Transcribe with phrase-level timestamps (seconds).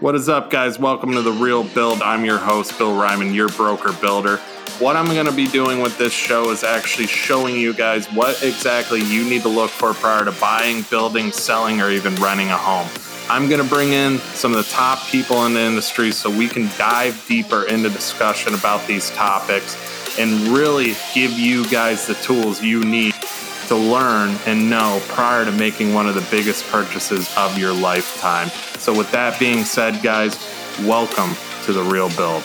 [0.00, 0.78] What is up, guys?
[0.78, 2.02] Welcome to The Real Build.
[2.02, 4.36] I'm your host, Bill Reiman, your broker builder.
[4.78, 8.40] What I'm going to be doing with this show is actually showing you guys what
[8.44, 12.56] exactly you need to look for prior to buying, building, selling, or even renting a
[12.56, 12.86] home.
[13.28, 16.46] I'm going to bring in some of the top people in the industry so we
[16.46, 19.76] can dive deeper into discussion about these topics
[20.16, 23.14] and really give you guys the tools you need
[23.68, 28.48] to learn and know prior to making one of the biggest purchases of your lifetime.
[28.78, 30.38] So, with that being said, guys,
[30.80, 31.34] welcome
[31.64, 32.42] to the real build.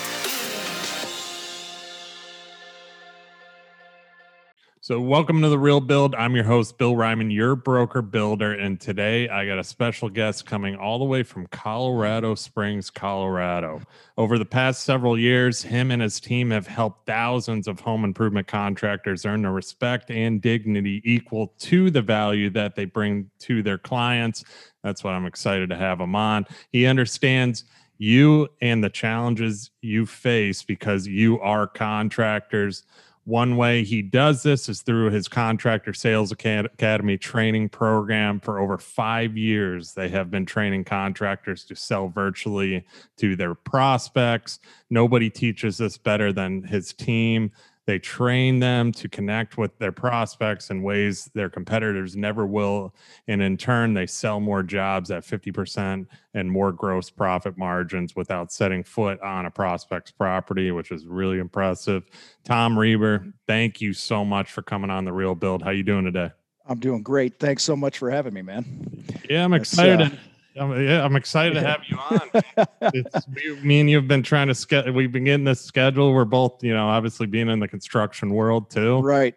[4.85, 6.13] So, welcome to the Real Build.
[6.13, 8.51] I'm your host, Bill Reiman, your broker builder.
[8.51, 13.79] And today I got a special guest coming all the way from Colorado Springs, Colorado.
[14.17, 18.47] Over the past several years, him and his team have helped thousands of home improvement
[18.47, 23.77] contractors earn the respect and dignity equal to the value that they bring to their
[23.77, 24.43] clients.
[24.83, 26.45] That's why I'm excited to have him on.
[26.73, 27.63] He understands
[27.99, 32.83] you and the challenges you face because you are contractors
[33.25, 38.39] one way he does this is through his Contractor Sales Academy training program.
[38.41, 42.85] For over five years, they have been training contractors to sell virtually
[43.17, 44.59] to their prospects.
[44.89, 47.51] Nobody teaches this better than his team.
[47.85, 52.95] They train them to connect with their prospects in ways their competitors never will.
[53.27, 58.51] And in turn, they sell more jobs at 50% and more gross profit margins without
[58.51, 62.03] setting foot on a prospect's property, which is really impressive.
[62.43, 65.61] Tom Reber, thank you so much for coming on the Real Build.
[65.61, 66.31] How you doing today?
[66.65, 67.39] I'm doing great.
[67.39, 69.03] Thanks so much for having me, man.
[69.29, 70.17] Yeah, I'm uh, excited.
[70.55, 71.61] I'm, yeah, I'm excited yeah.
[71.61, 72.67] to have you on.
[72.93, 74.93] it's me, me, and you have been trying to schedule.
[74.93, 76.13] We've been getting this schedule.
[76.13, 78.99] We're both, you know, obviously being in the construction world too.
[78.99, 79.35] Right.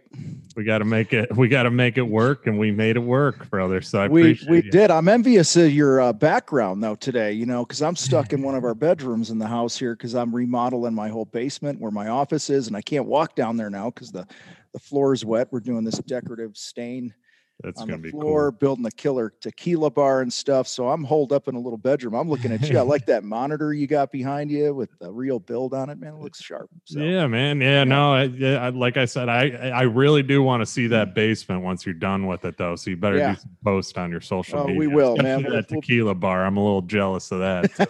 [0.57, 1.35] We got to make it.
[1.35, 3.81] We got to make it work, and we made it work, brother.
[3.81, 4.71] So I we we you.
[4.71, 4.91] did.
[4.91, 7.33] I'm envious of your uh, background though today.
[7.33, 10.15] You know, because I'm stuck in one of our bedrooms in the house here because
[10.15, 13.71] I'm remodeling my whole basement where my office is, and I can't walk down there
[13.71, 14.27] now because the
[14.73, 15.49] the floor is wet.
[15.51, 17.15] We're doing this decorative stain
[17.63, 18.59] that's on the be floor, cool.
[18.59, 20.69] building a killer tequila bar and stuff.
[20.69, 22.15] So I'm holed up in a little bedroom.
[22.15, 22.79] I'm looking at you.
[22.79, 26.15] I like that monitor you got behind you with the real build on it, man.
[26.15, 26.69] It looks sharp.
[26.85, 27.61] So, yeah, man.
[27.61, 27.85] Yeah, yeah.
[27.85, 28.13] no.
[28.13, 31.87] I, I, like I said, I I really do want to see that basement once
[31.87, 32.77] you're done with it, though.
[32.77, 33.35] So you better yeah.
[33.35, 34.79] do some post on your social oh, media.
[34.79, 35.43] We will, man.
[35.45, 36.45] that tequila bar.
[36.45, 37.75] I'm a little jealous of that.
[37.75, 37.87] So.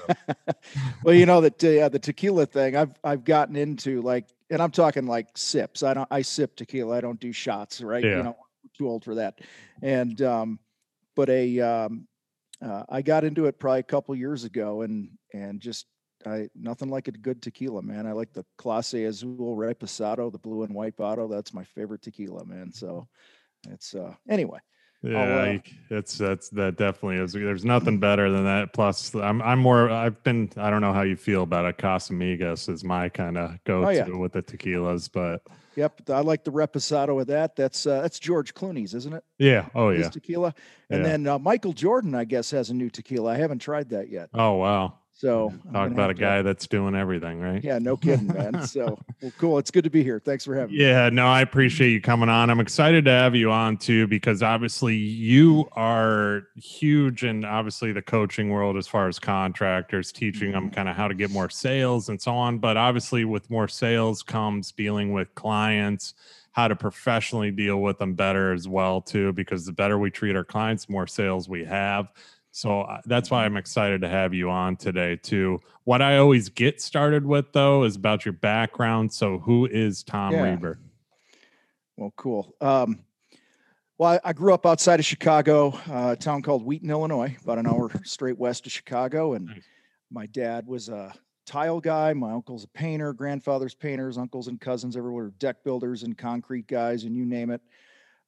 [1.02, 4.70] well, you know that uh, the tequila thing I've I've gotten into like, and I'm
[4.70, 5.82] talking like sips.
[5.82, 6.96] I don't I sip tequila.
[6.96, 8.04] I don't do shots, right?
[8.04, 8.18] Yeah.
[8.18, 8.36] You know,
[8.76, 9.40] too old for that.
[9.82, 10.58] And um,
[11.14, 12.06] but a um,
[12.62, 15.86] uh, I got into it probably a couple years ago, and and just
[16.24, 18.06] I nothing like a good tequila, man.
[18.06, 21.28] I like the Clase Azul Reposado, the blue and white bottle.
[21.28, 22.72] That's my favorite tequila, man.
[22.72, 23.08] So
[23.68, 24.58] it's uh anyway.
[25.02, 25.58] Yeah, uh,
[25.90, 27.32] it's that's that definitely is.
[27.32, 28.72] There's nothing better than that.
[28.72, 29.90] Plus, I'm I'm more.
[29.90, 30.50] I've been.
[30.56, 31.78] I don't know how you feel about it.
[31.78, 34.08] Casamigos is my kind of go-to oh, yeah.
[34.08, 35.42] with the tequilas, but
[35.76, 37.54] Yep, I like the reposado of that.
[37.54, 39.24] That's uh, that's George Clooney's, isn't it?
[39.38, 39.68] Yeah.
[39.74, 40.08] Oh yeah.
[40.08, 40.54] Tequila,
[40.88, 41.08] and yeah.
[41.08, 43.32] then uh, Michael Jordan, I guess, has a new tequila.
[43.32, 44.30] I haven't tried that yet.
[44.32, 44.94] Oh wow.
[45.18, 47.64] So talk about a to, guy that's doing everything, right?
[47.64, 48.62] Yeah, no kidding, man.
[48.66, 49.56] so well, cool.
[49.56, 50.20] It's good to be here.
[50.20, 50.84] Thanks for having me.
[50.84, 52.50] Yeah, no, I appreciate you coming on.
[52.50, 58.02] I'm excited to have you on too because obviously you are huge in obviously the
[58.02, 60.74] coaching world as far as contractors, teaching them mm-hmm.
[60.74, 62.58] kind of how to get more sales and so on.
[62.58, 66.12] But obviously, with more sales comes dealing with clients
[66.52, 70.34] how to professionally deal with them better as well too because the better we treat
[70.34, 72.08] our clients more sales we have
[72.56, 75.60] so uh, that's why I'm excited to have you on today, too.
[75.84, 79.12] What I always get started with, though, is about your background.
[79.12, 80.40] So, who is Tom yeah.
[80.40, 80.78] Reber?
[81.98, 82.54] Well, cool.
[82.62, 83.00] Um,
[83.98, 87.58] well, I, I, grew up outside of Chicago, uh, a town called Wheaton, Illinois, about
[87.58, 89.34] an hour straight west of Chicago.
[89.34, 89.62] And nice.
[90.10, 91.12] my dad was a
[91.44, 92.14] tile guy.
[92.14, 97.04] My uncle's a painter, grandfather's painters, uncles and cousins everywhere, deck builders and concrete guys,
[97.04, 97.60] and you name it.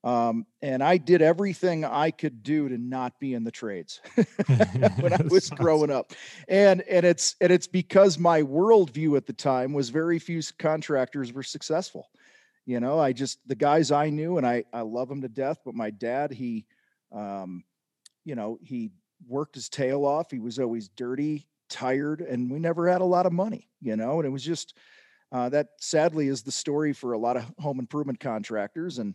[0.04, 4.00] Um, and I did everything I could do to not be in the trades
[5.00, 6.12] when I was growing up.
[6.47, 11.33] And and it's and it's because my worldview at the time was very few contractors
[11.33, 12.10] were successful.
[12.65, 15.59] You know, I just the guys I knew and I I love them to death,
[15.65, 16.65] but my dad, he
[17.10, 17.65] um,
[18.24, 18.91] you know, he
[19.27, 20.30] worked his tail off.
[20.30, 24.18] He was always dirty, tired, and we never had a lot of money, you know,
[24.21, 24.74] and it was just
[25.33, 28.98] uh, that sadly is the story for a lot of home improvement contractors.
[28.98, 29.15] And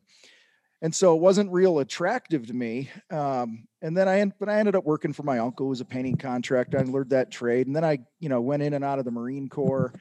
[0.84, 2.92] and so it wasn't real attractive to me.
[3.10, 5.86] Um, and then I, but I ended up working for my uncle, who was a
[5.86, 6.78] painting contractor.
[6.78, 9.12] I learned that trade, and then I, you know, went in and out of the
[9.12, 9.94] Marine Corps,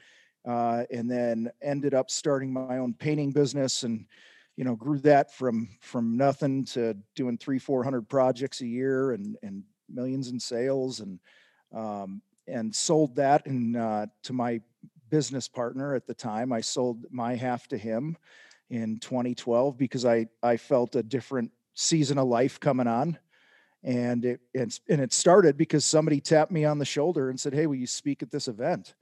[0.45, 4.05] uh, and then ended up starting my own painting business, and
[4.57, 9.13] you know, grew that from from nothing to doing three, four hundred projects a year,
[9.13, 11.17] and and millions in sales, and
[11.73, 14.59] um, and sold that and uh, to my
[15.09, 16.51] business partner at the time.
[16.51, 18.17] I sold my half to him
[18.73, 23.19] in 2012 because I I felt a different season of life coming on.
[23.83, 27.53] And it and, and it started because somebody tapped me on the shoulder and said,
[27.53, 28.95] Hey, will you speak at this event?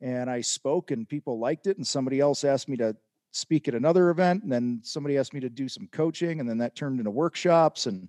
[0.00, 1.76] And I spoke and people liked it.
[1.76, 2.96] And somebody else asked me to
[3.32, 4.42] speak at another event.
[4.42, 6.40] And then somebody asked me to do some coaching.
[6.40, 7.86] And then that turned into workshops.
[7.86, 8.08] And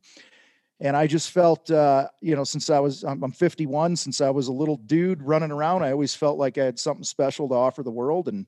[0.79, 4.31] and I just felt, uh, you know, since I was, I'm, I'm 51, since I
[4.31, 7.53] was a little dude running around, I always felt like I had something special to
[7.53, 8.29] offer the world.
[8.29, 8.47] And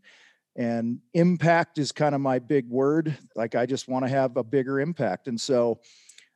[0.56, 4.44] and impact is kind of my big word like i just want to have a
[4.44, 5.28] bigger impact.
[5.28, 5.80] And so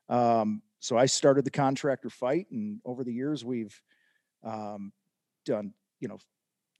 [0.09, 3.79] um, so i started the contractor fight and over the years we've
[4.43, 4.91] um,
[5.45, 6.19] done you know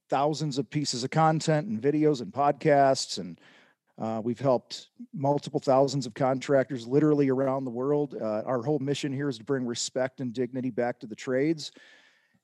[0.09, 3.39] thousands of pieces of content and videos and podcasts and
[3.99, 8.15] uh, we've helped multiple thousands of contractors literally around the world.
[8.21, 11.71] Uh, our whole mission here is to bring respect and dignity back to the trades.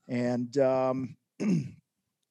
[0.08, 1.16] And um,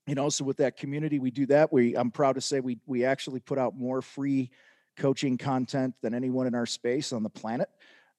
[0.07, 1.73] you also with that community we do that.
[1.73, 4.51] We i'm proud to say we we actually put out more free
[4.97, 7.69] coaching content than anyone in our space on the planet.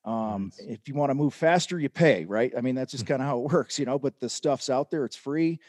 [0.06, 0.68] Um, nice.
[0.68, 2.53] if you want to move faster you pay right?
[2.57, 3.09] I mean that's just mm.
[3.09, 5.59] kind of how it works you know but the stuff's out there it's free.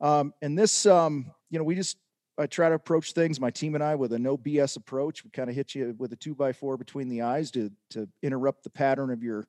[0.00, 1.96] Um, and this um, you know we just
[2.36, 5.24] i try to approach things my team and i with a no bs approach.
[5.24, 8.08] We kind of hit you with a two by four between the eyes to to
[8.22, 9.46] interrupt the pattern of your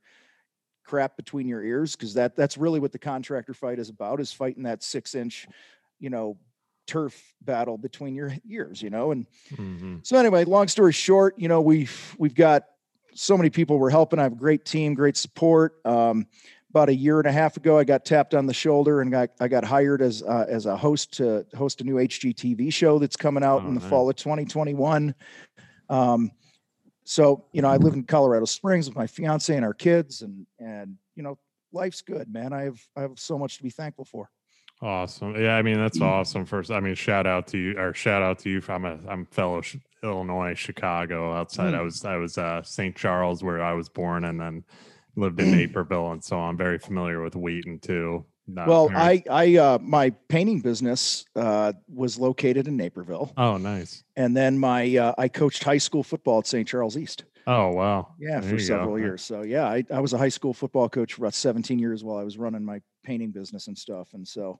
[0.86, 4.32] crap between your ears because that that's really what the contractor fight is about is
[4.32, 5.48] fighting that six inch
[6.06, 6.38] you know,
[6.86, 9.10] turf battle between your ears, you know.
[9.10, 9.98] And mm-hmm.
[10.04, 12.66] so anyway, long story short, you know, we've we've got
[13.16, 14.20] so many people we're helping.
[14.20, 15.84] I have a great team, great support.
[15.84, 16.28] Um,
[16.70, 19.32] about a year and a half ago, I got tapped on the shoulder and got
[19.40, 23.16] I got hired as uh, as a host to host a new HGTV show that's
[23.16, 25.16] coming out oh, in the fall of 2021.
[25.90, 26.30] Um,
[27.04, 30.46] so you know, I live in Colorado Springs with my fiance and our kids, and
[30.60, 31.40] and you know,
[31.74, 32.54] life's good, man.
[32.54, 34.30] I have I have so much to be thankful for.
[34.86, 35.36] Awesome.
[35.36, 36.46] Yeah, I mean that's awesome.
[36.46, 38.62] First, I mean shout out to you or shout out to you.
[38.70, 41.34] I'm a I'm fellow Sh- Illinois, Chicago.
[41.34, 41.80] Outside, mm.
[41.80, 42.96] I was I was uh, St.
[42.96, 44.64] Charles where I was born, and then
[45.16, 48.26] lived in Naperville, and so I'm very familiar with Wheaton too.
[48.48, 53.34] Not well, I I uh, my painting business uh, was located in Naperville.
[53.38, 54.04] Oh, nice.
[54.16, 56.68] And then my uh, I coached high school football at St.
[56.68, 57.24] Charles East.
[57.48, 58.14] Oh wow!
[58.20, 58.96] Yeah, there for several go.
[58.98, 59.24] years.
[59.24, 62.18] So yeah, I, I was a high school football coach for about 17 years while
[62.18, 64.14] I was running my painting business and stuff.
[64.14, 64.60] And so,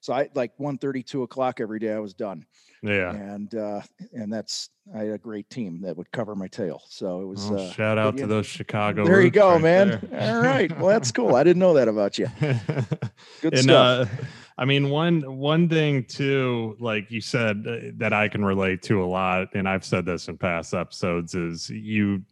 [0.00, 2.44] so I like 1 32 o'clock every day I was done.
[2.82, 3.12] Yeah.
[3.12, 3.80] And uh
[4.12, 6.82] and that's I had a great team that would cover my tail.
[6.88, 9.06] So it was well, uh, shout out to those Chicago.
[9.06, 10.08] There you go, right man.
[10.12, 10.78] All right.
[10.78, 11.34] Well, that's cool.
[11.40, 12.26] I didn't know that about you.
[12.40, 14.10] Good and, stuff.
[14.12, 14.24] Uh,
[14.56, 19.02] I mean, one one thing too, like you said, uh, that I can relate to
[19.02, 22.22] a lot, and I've said this in past episodes, is you.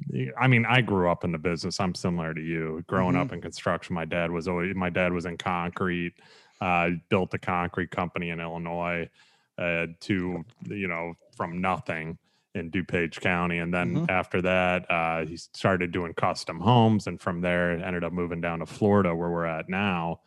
[0.40, 1.80] I mean, I grew up in the business.
[1.80, 2.84] I'm similar to you.
[2.86, 3.22] Growing mm-hmm.
[3.22, 6.14] up in construction, my dad was always my dad was in concrete.
[6.60, 9.08] Uh, built a concrete company in Illinois
[9.58, 12.16] uh, to you know from nothing
[12.54, 14.04] in DuPage County, and then mm-hmm.
[14.10, 18.60] after that, uh, he started doing custom homes, and from there ended up moving down
[18.60, 20.20] to Florida, where we're at now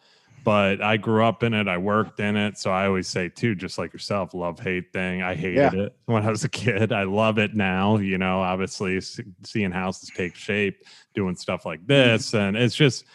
[0.46, 1.68] but I grew up in it.
[1.68, 2.60] I worked in it.
[2.60, 5.24] So I always say too, just like yourself, love hate thing.
[5.24, 5.86] I hated yeah.
[5.86, 6.94] it when I was a kid.
[6.94, 9.02] I love it now, you know, obviously
[9.44, 10.84] seeing houses take shape,
[11.16, 12.36] doing stuff like this.
[12.36, 13.06] And it's just,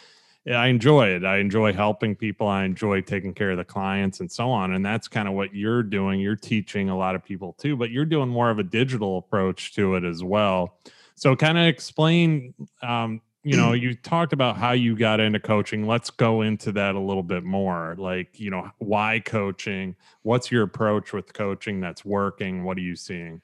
[0.45, 1.23] I enjoy it.
[1.23, 2.47] I enjoy helping people.
[2.47, 4.73] I enjoy taking care of the clients and so on.
[4.73, 6.19] And that's kind of what you're doing.
[6.19, 9.73] You're teaching a lot of people too, but you're doing more of a digital approach
[9.75, 10.79] to it as well.
[11.15, 15.87] So kind of explain um, you know you talked about how you got into coaching.
[15.87, 17.95] Let's go into that a little bit more.
[17.97, 19.95] Like you know why coaching?
[20.23, 22.63] What's your approach with coaching that's working?
[22.63, 23.41] What are you seeing?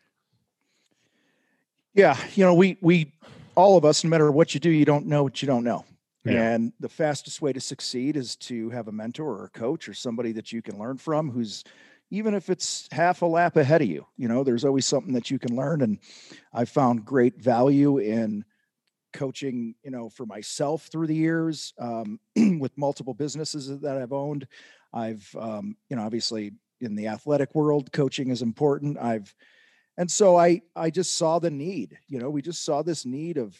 [1.93, 3.13] Yeah you know we we
[3.55, 5.83] all of us no matter what you do you don't know what you don't know.
[6.25, 6.55] Yeah.
[6.55, 9.93] and the fastest way to succeed is to have a mentor or a coach or
[9.93, 11.63] somebody that you can learn from who's
[12.11, 15.31] even if it's half a lap ahead of you you know there's always something that
[15.31, 15.81] you can learn.
[15.81, 15.99] And
[16.53, 18.43] i found great value in
[19.17, 22.19] coaching, you know, for myself through the years um,
[22.59, 24.47] with multiple businesses that I've owned.
[24.93, 29.00] I've, um, you know, obviously in the athletic world, coaching is important.
[29.00, 29.33] I've,
[29.97, 31.97] and so I, I just saw the need.
[32.07, 33.59] You know, we just saw this need of,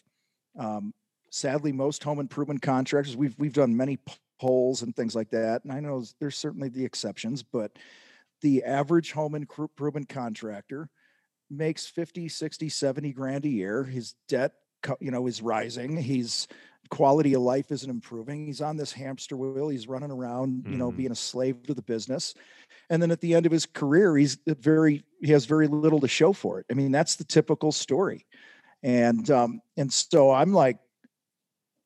[0.60, 0.94] um,
[1.32, 3.18] sadly, most home improvement contractors.
[3.18, 3.98] We've we've done many
[4.40, 7.72] polls and things like that, and I know there's certainly the exceptions, but
[8.42, 10.90] the average home improvement contractor
[11.50, 14.52] makes 50 60 70 grand a year his debt
[15.00, 15.98] you know is rising.
[15.98, 16.48] He's
[16.90, 18.46] quality of life isn't improving.
[18.46, 19.70] He's on this hamster wheel.
[19.70, 20.98] He's running around you know mm.
[20.98, 22.34] being a slave to the business.
[22.90, 26.08] And then at the end of his career he's very he has very little to
[26.08, 26.66] show for it.
[26.72, 28.26] I mean that's the typical story.
[28.84, 30.78] And um and so i'm like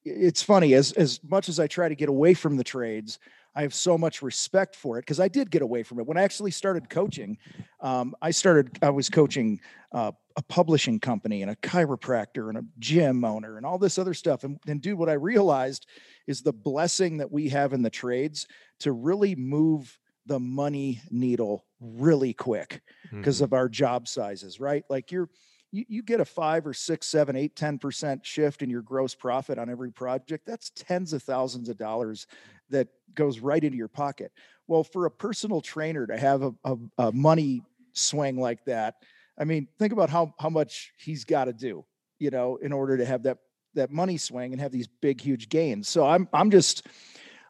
[0.03, 3.19] it's funny as as much as i try to get away from the trades
[3.55, 6.05] I have so much respect for it because I did get away from it.
[6.05, 7.37] When I actually started coaching.
[7.81, 9.59] Um, I started, I was coaching
[9.91, 14.13] uh, a publishing company and a chiropractor and a gym owner and all this other
[14.13, 14.43] stuff.
[14.43, 15.85] And, and dude, what I realized
[16.27, 18.47] is the blessing that we have in the trades
[18.79, 23.45] to really move the money needle really quick because mm-hmm.
[23.45, 24.83] of our job sizes, right?
[24.89, 25.29] Like you're,
[25.71, 29.57] you, you get a five or six, seven, eight, 10% shift in your gross profit
[29.57, 30.45] on every project.
[30.45, 32.27] That's tens of thousands of dollars
[32.69, 34.31] that goes right into your pocket.
[34.67, 38.95] Well, for a personal trainer to have a, a, a money swing like that,
[39.41, 41.83] I mean, think about how how much he's got to do,
[42.19, 43.39] you know, in order to have that
[43.73, 45.89] that money swing and have these big, huge gains.
[45.89, 46.85] So I'm I'm just,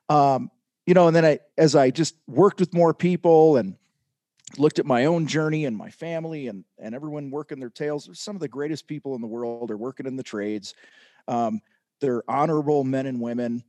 [0.07, 0.49] um,
[0.85, 3.75] you know, and then I as I just worked with more people and
[4.57, 8.09] looked at my own journey and my family and and everyone working their tails.
[8.13, 10.73] Some of the greatest people in the world are working in the trades.
[11.27, 11.59] Um,
[11.99, 13.65] they're honorable men and women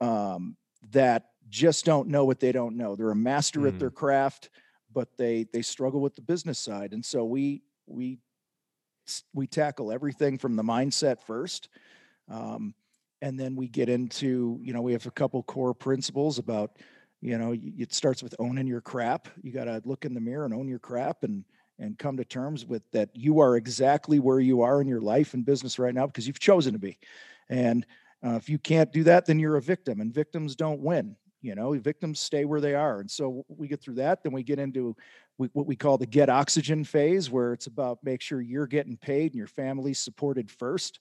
[0.00, 0.56] um,
[0.92, 2.94] that just don't know what they don't know.
[2.94, 3.68] They're a master mm.
[3.68, 3.94] at their mm.
[3.94, 4.48] craft,
[4.92, 6.92] but they they struggle with the business side.
[6.92, 8.18] And so we we
[9.34, 11.68] we tackle everything from the mindset first.
[12.30, 12.74] Um,
[13.20, 16.78] and then we get into, you know, we have a couple core principles about
[17.22, 20.44] you know it starts with owning your crap you got to look in the mirror
[20.44, 21.44] and own your crap and
[21.78, 25.32] and come to terms with that you are exactly where you are in your life
[25.32, 26.98] and business right now because you've chosen to be
[27.48, 27.86] and
[28.26, 31.54] uh, if you can't do that then you're a victim and victims don't win you
[31.54, 34.58] know victims stay where they are and so we get through that then we get
[34.58, 34.96] into
[35.36, 39.32] what we call the get oxygen phase where it's about make sure you're getting paid
[39.32, 41.00] and your family's supported first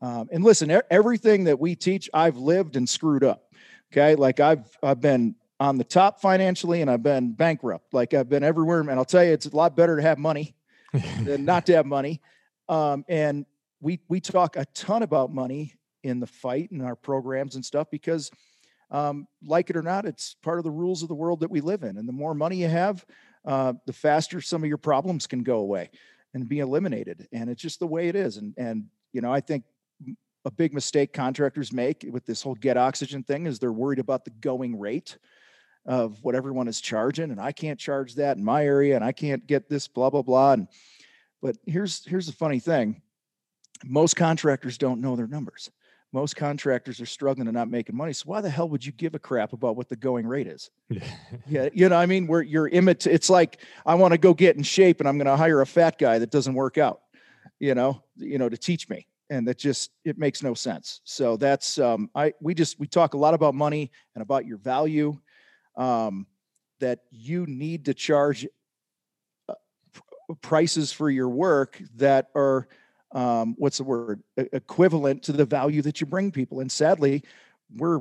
[0.00, 3.52] um, and listen everything that we teach i've lived and screwed up
[3.92, 7.94] okay like i've i've been on the top financially and I've been bankrupt.
[7.94, 8.80] Like I've been everywhere.
[8.80, 10.54] And I'll tell you, it's a lot better to have money
[11.22, 12.20] than not to have money.
[12.68, 13.46] Um, and
[13.80, 17.88] we we talk a ton about money in the fight and our programs and stuff
[17.90, 18.30] because
[18.90, 21.60] um, like it or not, it's part of the rules of the world that we
[21.60, 21.96] live in.
[21.96, 23.04] And the more money you have,
[23.44, 25.90] uh, the faster some of your problems can go away
[26.34, 27.28] and be eliminated.
[27.32, 28.36] And it's just the way it is.
[28.36, 29.64] And and you know, I think
[30.46, 34.24] a big mistake contractors make with this whole get oxygen thing is they're worried about
[34.24, 35.18] the going rate
[35.84, 39.10] of what everyone is charging and i can't charge that in my area and i
[39.10, 40.68] can't get this blah blah blah and
[41.42, 43.02] but here's here's the funny thing
[43.84, 45.70] most contractors don't know their numbers
[46.16, 49.14] most contractors are struggling and not making money so why the hell would you give
[49.14, 50.70] a crap about what the going rate is?
[51.46, 51.68] Yeah.
[51.72, 54.62] You know i mean where you're imit it's like i want to go get in
[54.62, 57.02] shape and i'm going to hire a fat guy that doesn't work out
[57.60, 61.00] you know you know to teach me and that just it makes no sense.
[61.04, 64.58] So that's um i we just we talk a lot about money and about your
[64.58, 65.18] value
[65.76, 66.26] um,
[66.80, 68.46] that you need to charge
[69.48, 69.54] uh,
[70.40, 72.68] prices for your work that are
[73.16, 74.22] um, what's the word?
[74.36, 76.60] Equivalent to the value that you bring people.
[76.60, 77.24] And sadly
[77.74, 78.00] we're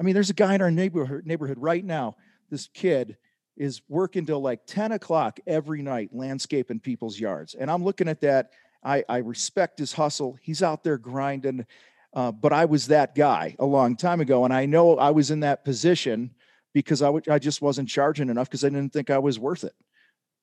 [0.00, 2.16] i mean there's a guy in our neighborhood neighborhood right now.
[2.50, 3.16] This kid
[3.56, 7.54] is working till like 10 o'clock every night landscaping people's yards.
[7.54, 8.50] And i'm looking at that.
[8.82, 10.36] I, I respect his hustle.
[10.42, 11.66] He's out there grinding
[12.14, 14.44] uh, but i was that guy a long time ago.
[14.44, 16.30] And i know i was in that position
[16.72, 19.62] because I, w- I just wasn't charging enough because I didn't think I was worth
[19.62, 19.74] it.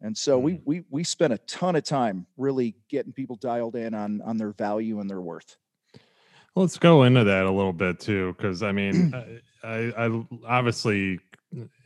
[0.01, 0.43] And so mm.
[0.43, 4.37] we we we spent a ton of time really getting people dialed in on on
[4.37, 5.57] their value and their worth.
[6.55, 9.13] Let's go into that a little bit too, because I mean,
[9.63, 11.19] I, I obviously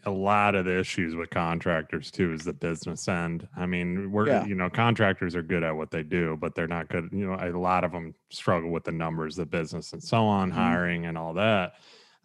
[0.06, 3.48] a lot of the issues with contractors too is the business end.
[3.58, 4.46] I mean, we're yeah.
[4.46, 7.10] you know contractors are good at what they do, but they're not good.
[7.12, 10.50] You know, a lot of them struggle with the numbers, the business, and so on,
[10.50, 10.60] mm-hmm.
[10.60, 11.74] hiring and all that.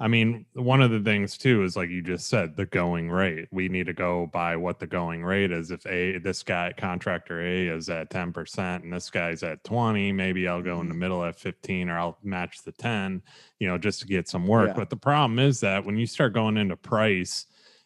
[0.03, 3.49] I mean, one of the things too is like you just said, the going rate.
[3.51, 5.71] We need to go by what the going rate is.
[5.71, 10.11] If a this guy contractor A is at ten percent and this guy's at twenty,
[10.11, 11.01] maybe I'll go in the mm-hmm.
[11.01, 13.21] middle at fifteen or I'll match the ten,
[13.59, 14.69] you know, just to get some work.
[14.69, 14.75] Yeah.
[14.75, 17.45] But the problem is that when you start going into price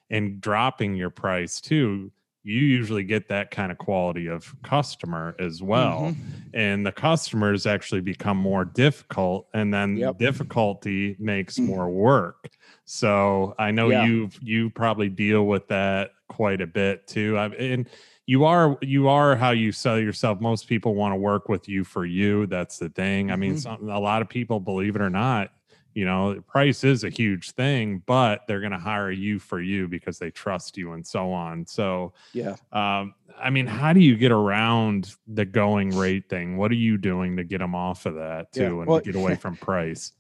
[0.09, 2.13] and dropping your price too,
[2.45, 6.13] you usually get that kind of quality of customer as well.
[6.13, 6.23] Mm-hmm.
[6.53, 10.19] And the customers actually become more difficult and then yep.
[10.19, 11.73] difficulty makes mm-hmm.
[11.73, 12.51] more work.
[12.85, 14.05] So I know yeah.
[14.05, 17.39] you you probably deal with that quite a bit too.
[17.39, 17.89] I, and
[18.27, 20.41] you are you are how you sell yourself.
[20.41, 22.47] Most people want to work with you for you.
[22.47, 23.31] That's the thing.
[23.31, 23.85] I mean, mm-hmm.
[23.85, 25.51] some, a lot of people, believe it or not,
[25.95, 29.89] you know price is a huge thing but they're going to hire you for you
[29.89, 34.17] because they trust you and so on so yeah um, i mean how do you
[34.17, 38.15] get around the going rate thing what are you doing to get them off of
[38.15, 40.13] that too yeah, and well, get away from price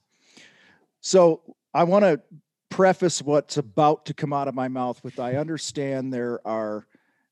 [1.00, 1.42] so
[1.74, 2.20] i want to
[2.70, 6.86] preface what's about to come out of my mouth with i understand there are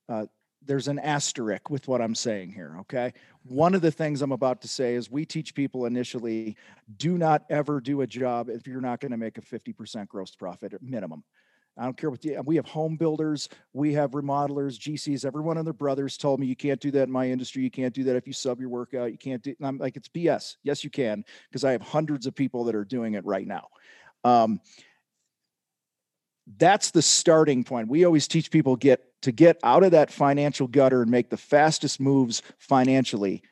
[0.08, 0.26] uh,
[0.66, 2.76] there's an asterisk with what I'm saying here.
[2.80, 3.12] Okay.
[3.44, 6.56] One of the things I'm about to say is we teach people initially
[6.96, 10.34] do not ever do a job if you're not going to make a 50% gross
[10.34, 11.24] profit at minimum.
[11.76, 15.56] I don't care what the, we have home builders, we have remodelers, GCs, every one
[15.56, 17.62] of their brothers told me you can't do that in my industry.
[17.62, 19.10] You can't do that if you sub your workout.
[19.10, 20.56] You can't do, I'm like, it's BS.
[20.62, 23.68] Yes, you can, because I have hundreds of people that are doing it right now.
[24.22, 24.60] Um,
[26.58, 27.88] that's the starting point.
[27.88, 31.36] We always teach people get to get out of that financial gutter and make the
[31.36, 33.42] fastest moves financially.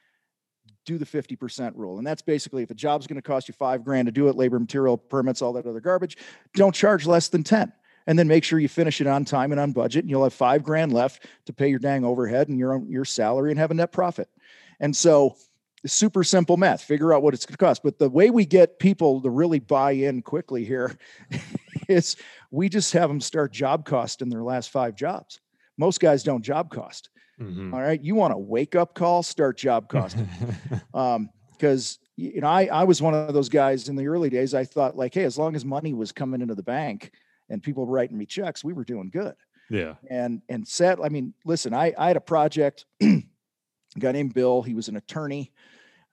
[0.84, 1.98] Do the 50% rule.
[1.98, 4.36] And that's basically if a job's going to cost you five grand to do it,
[4.36, 6.16] labor, material, permits, all that other garbage,
[6.54, 7.72] don't charge less than 10
[8.06, 10.34] and then make sure you finish it on time and on budget and you'll have
[10.34, 13.74] five grand left to pay your dang overhead and your your salary and have a
[13.74, 14.28] net profit
[14.80, 15.36] and so
[15.86, 18.78] super simple math figure out what it's going to cost but the way we get
[18.78, 20.96] people to really buy in quickly here
[21.90, 22.16] is
[22.50, 25.40] we just have them start job cost in their last five jobs
[25.78, 27.72] most guys don't job cost mm-hmm.
[27.74, 30.28] all right you want a wake up call start job costing
[30.94, 34.54] um because you know I, I was one of those guys in the early days
[34.54, 37.12] i thought like hey as long as money was coming into the bank
[37.50, 39.34] and people writing me checks, we were doing good.
[39.68, 39.94] Yeah.
[40.08, 43.22] And and said, I mean, listen, I I had a project, a
[43.98, 44.62] guy named Bill.
[44.62, 45.52] He was an attorney,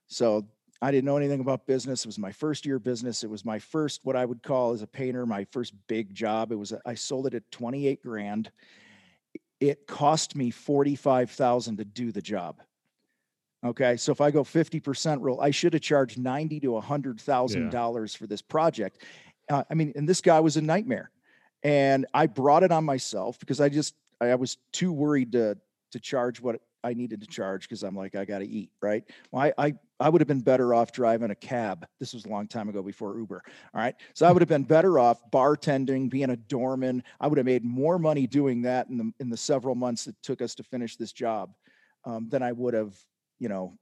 [0.07, 0.47] so
[0.81, 2.05] I didn't know anything about business.
[2.05, 3.23] It was my first year business.
[3.23, 6.51] It was my first what I would call as a painter, my first big job.
[6.51, 8.51] It was I sold it at 28 grand.
[9.59, 12.61] It cost me 45,000 to do the job.
[13.65, 13.97] Okay.
[13.97, 18.27] So if I go 50% rule, I should have charged 90 to a $100,000 for
[18.27, 19.03] this project.
[19.49, 21.09] Uh, I mean, and this guy was a nightmare
[21.63, 25.57] and I brought it on myself because I just I was too worried to
[25.91, 29.03] to charge what I needed to charge because I'm like I got to eat, right?
[29.31, 31.85] Well, I, I I would have been better off driving a cab.
[31.99, 33.43] This was a long time ago before Uber.
[33.73, 37.03] All right, so I would have been better off bartending, being a doorman.
[37.19, 40.15] I would have made more money doing that in the in the several months it
[40.23, 41.53] took us to finish this job
[42.05, 42.95] um, than I would have,
[43.39, 43.77] you know,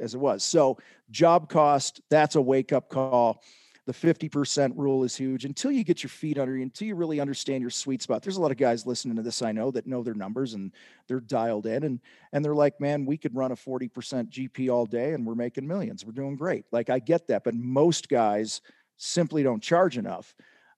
[0.00, 0.44] as it was.
[0.44, 0.78] So
[1.10, 3.42] job cost, that's a wake up call
[3.86, 7.20] the 50% rule is huge until you get your feet under you, until you really
[7.20, 8.22] understand your sweet spot.
[8.22, 10.72] There's a lot of guys listening to this I know that know their numbers and
[11.06, 12.00] they're dialed in and
[12.32, 15.66] and they're like, "Man, we could run a 40% GP all day and we're making
[15.66, 16.04] millions.
[16.04, 18.62] We're doing great." Like I get that, but most guys
[18.96, 20.34] simply don't charge enough.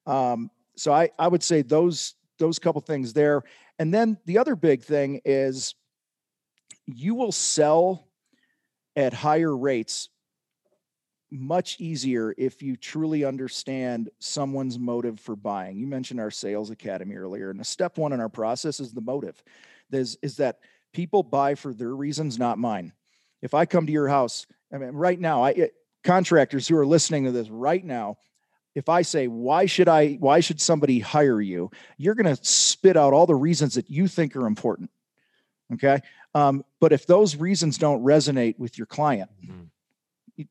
[0.06, 3.42] Um, so I I would say those those couple things there.
[3.78, 5.74] And then the other big thing is
[6.86, 8.08] you will sell
[8.96, 10.08] at higher rates
[11.30, 15.78] much easier if you truly understand someone's motive for buying.
[15.78, 19.00] You mentioned our sales academy earlier, and the step one in our process is the
[19.00, 19.42] motive.
[19.90, 20.60] There's, is that
[20.92, 22.92] people buy for their reasons, not mine.
[23.42, 26.86] If I come to your house, I mean, right now, I it, contractors who are
[26.86, 28.18] listening to this right now,
[28.74, 31.70] if I say, why should I, why should somebody hire you?
[31.96, 34.90] You're going to spit out all the reasons that you think are important.
[35.72, 36.00] Okay.
[36.34, 39.64] Um, but if those reasons don't resonate with your client, mm-hmm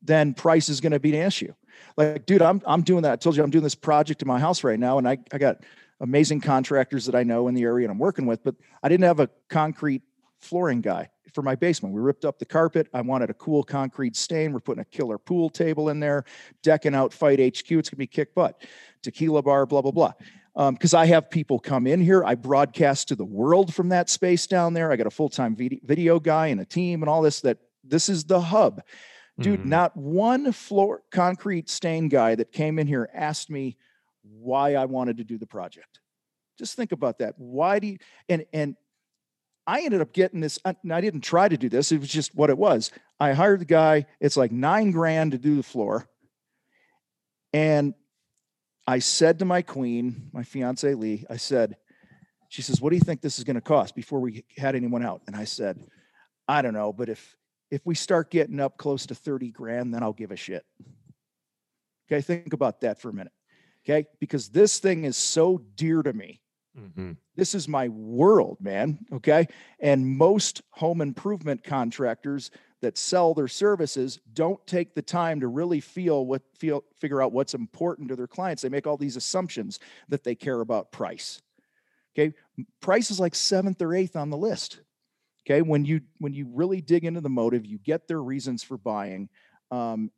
[0.02, 1.52] then price is going to be an issue.
[1.96, 3.12] Like, dude, I'm I'm doing that.
[3.12, 5.38] I told you I'm doing this project in my house right now, and I I
[5.38, 5.58] got
[6.00, 9.04] amazing contractors that I know in the area and I'm working with, but I didn't
[9.04, 10.02] have a concrete
[10.38, 11.94] flooring guy for my basement.
[11.94, 12.88] We ripped up the carpet.
[12.92, 14.52] I wanted a cool concrete stain.
[14.52, 16.24] We're putting a killer pool table in there,
[16.62, 17.70] decking out Fight HQ.
[17.72, 18.62] It's gonna be kick butt.
[19.02, 20.12] Tequila bar, blah blah blah.
[20.70, 22.24] Because um, I have people come in here.
[22.24, 24.90] I broadcast to the world from that space down there.
[24.90, 27.40] I got a full time video guy and a team and all this.
[27.42, 28.82] That this is the hub.
[29.38, 29.68] Dude, mm-hmm.
[29.68, 33.76] not one floor concrete stain guy that came in here asked me
[34.22, 36.00] why I wanted to do the project.
[36.58, 37.34] Just think about that.
[37.36, 38.76] Why do you and and
[39.66, 40.58] I ended up getting this.
[40.64, 41.90] Uh, I didn't try to do this.
[41.90, 42.92] It was just what it was.
[43.18, 44.06] I hired the guy.
[44.20, 46.08] It's like nine grand to do the floor.
[47.52, 47.94] And
[48.86, 51.76] I said to my queen, my fiance Lee, I said,
[52.48, 55.04] she says, What do you think this is going to cost before we had anyone
[55.04, 55.22] out?
[55.26, 55.82] And I said,
[56.46, 57.36] I don't know, but if
[57.70, 60.64] if we start getting up close to 30 grand, then I'll give a shit.
[62.08, 63.32] Okay, think about that for a minute.
[63.84, 66.40] Okay, because this thing is so dear to me.
[66.78, 67.12] Mm-hmm.
[67.36, 68.98] This is my world, man.
[69.12, 69.46] Okay.
[69.80, 72.50] And most home improvement contractors
[72.82, 77.32] that sell their services don't take the time to really feel what feel figure out
[77.32, 78.62] what's important to their clients.
[78.62, 81.40] They make all these assumptions that they care about price.
[82.14, 82.34] Okay.
[82.80, 84.80] Price is like seventh or eighth on the list
[85.46, 88.76] okay when you when you really dig into the motive you get their reasons for
[88.76, 89.28] buying
[89.70, 90.10] um,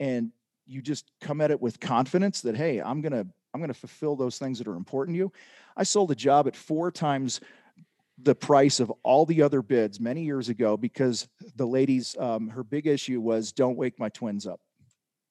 [0.00, 0.30] and
[0.66, 4.38] you just come at it with confidence that hey i'm gonna i'm gonna fulfill those
[4.38, 5.32] things that are important to you.
[5.76, 7.40] I sold a job at four times
[8.18, 12.62] the price of all the other bids many years ago because the ladies um, her
[12.62, 14.60] big issue was don't wake my twins up.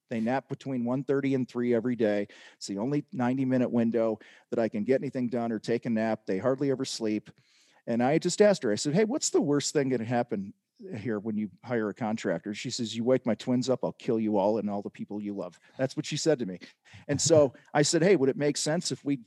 [0.10, 2.28] They nap between 1.30 and 3 every day.
[2.58, 5.90] It's the only 90 minute window that i can get anything done or take a
[5.90, 6.22] nap.
[6.28, 7.30] They hardly ever sleep
[7.88, 10.54] And I just asked her, I said, Hey, what's the worst thing that happen
[10.98, 12.54] here when you hire a contractor?
[12.54, 15.22] She says, You wake my twins up, I'll kill you all and all the people
[15.22, 15.60] you love.
[15.78, 16.60] That's what she said to me.
[17.08, 19.20] And so I said, Hey, would it make sense if we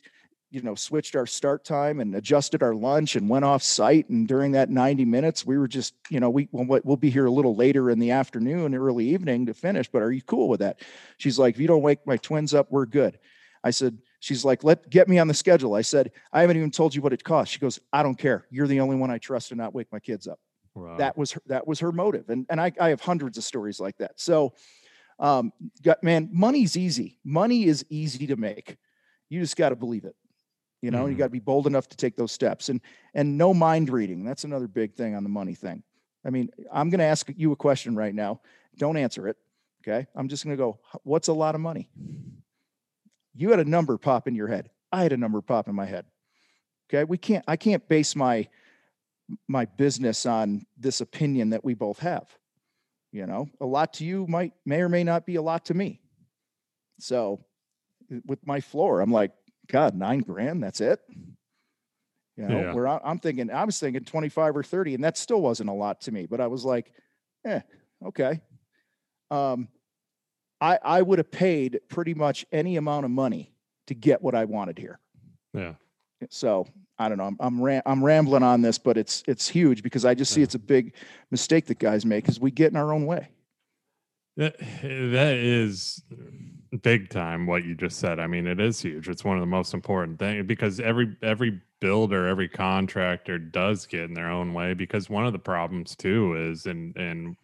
[0.51, 4.29] you know switched our start time and adjusted our lunch and went off site and
[4.29, 7.31] during that 90 minutes we were just you know we we'll, we'll be here a
[7.31, 10.81] little later in the afternoon early evening to finish but are you cool with that
[11.19, 13.19] she's like if you don't wake my twins up we're good
[13.66, 16.70] i said she's like let get me on the schedule i said i haven't even
[16.70, 19.18] told you what it costs she goes i don't care you're the only one i
[19.18, 20.38] trust to not wake my kids up
[20.74, 20.96] wow.
[20.96, 23.81] that was her, that was her motive and and I, I have hundreds of stories
[23.81, 24.55] like that so
[25.18, 25.52] um
[25.83, 28.76] got, man money's easy money is easy to make
[29.29, 30.14] you just got to believe it
[30.83, 31.12] you know, mm-hmm.
[31.12, 32.81] you got to be bold enough to take those steps and
[33.14, 34.24] and no mind reading.
[34.24, 35.83] That's another big thing on the money thing.
[36.24, 38.40] I mean, I'm going to ask you a question right now.
[38.76, 39.37] Don't answer it.
[39.83, 40.07] Okay.
[40.14, 41.88] I'm just going to go, what's a lot of money?
[43.37, 44.70] You had a number pop in your head.
[44.90, 46.07] I had a number pop in my head.
[46.88, 47.05] Okay.
[47.05, 48.49] We can't, I can't base my,
[49.49, 52.27] my business on this opinion that we both have.
[53.12, 55.75] You know, a lot to you might, may or may not be a lot to
[55.75, 56.01] me.
[56.99, 57.44] So
[58.27, 59.33] with my floor, I'm like,
[59.68, 61.01] God, nine grand, that's it.
[62.37, 62.72] You know, yeah.
[62.75, 65.72] where I, am thinking, I was thinking 25 or 30, and that still wasn't a
[65.72, 66.92] lot to me, but I was like,
[67.46, 67.61] eh,
[68.05, 68.40] okay.
[69.31, 69.68] Um,
[70.66, 73.52] I, I would have paid pretty much any amount of money
[73.87, 74.98] to get what I wanted here.
[75.55, 75.74] Yeah.
[76.29, 76.66] So
[76.98, 77.26] I don't know.
[77.26, 80.42] I'm I'm, ram- I'm rambling on this, but it's it's huge because I just see
[80.42, 80.94] it's a big
[81.31, 83.29] mistake that guys make because we get in our own way.
[84.37, 86.02] That that is
[86.83, 88.18] big time what you just said.
[88.18, 89.09] I mean, it is huge.
[89.09, 94.00] It's one of the most important things because every every builder, every contractor does get
[94.00, 97.37] in their own way because one of the problems too is and and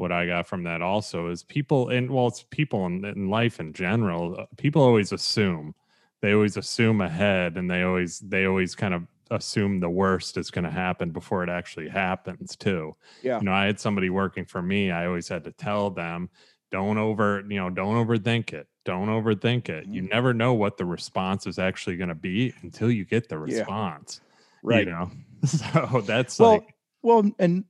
[0.00, 3.60] what I got from that also is people and well it's people in, in life
[3.60, 5.74] in general, uh, people always assume.
[6.22, 10.50] They always assume ahead and they always they always kind of assume the worst is
[10.50, 12.96] going to happen before it actually happens too.
[13.22, 13.38] Yeah.
[13.38, 16.30] You know, I had somebody working for me, I always had to tell them
[16.70, 20.10] don't over you know don't overthink it don't overthink it you mm-hmm.
[20.10, 24.20] never know what the response is actually going to be until you get the response
[24.22, 24.30] yeah.
[24.62, 25.10] right you know
[25.44, 27.64] so that's well like well and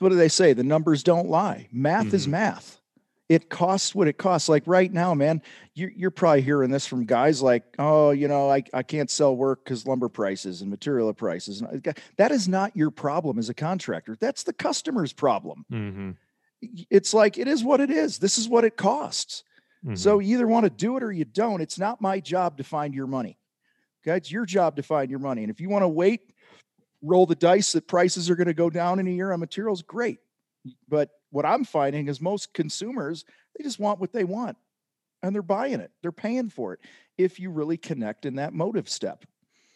[0.00, 2.16] what do they say the numbers don't lie math mm-hmm.
[2.16, 2.80] is math
[3.28, 5.40] it costs what it costs like right now man
[5.74, 9.36] you're, you're probably hearing this from guys like oh you know i, I can't sell
[9.36, 11.62] work because lumber prices and material prices
[12.16, 16.10] that is not your problem as a contractor that's the customer's problem mm-hmm
[16.62, 18.18] it's like it is what it is.
[18.18, 19.44] This is what it costs.
[19.84, 19.94] Mm-hmm.
[19.94, 21.60] So you either want to do it or you don't.
[21.60, 23.38] It's not my job to find your money.
[24.02, 24.16] Okay.
[24.16, 25.42] It's your job to find your money.
[25.42, 26.32] And if you want to wait,
[27.02, 29.82] roll the dice that prices are going to go down in a year on materials,
[29.82, 30.18] great.
[30.88, 33.24] But what I'm finding is most consumers,
[33.56, 34.56] they just want what they want
[35.22, 35.90] and they're buying it.
[36.02, 36.80] They're paying for it.
[37.18, 39.24] If you really connect in that motive step.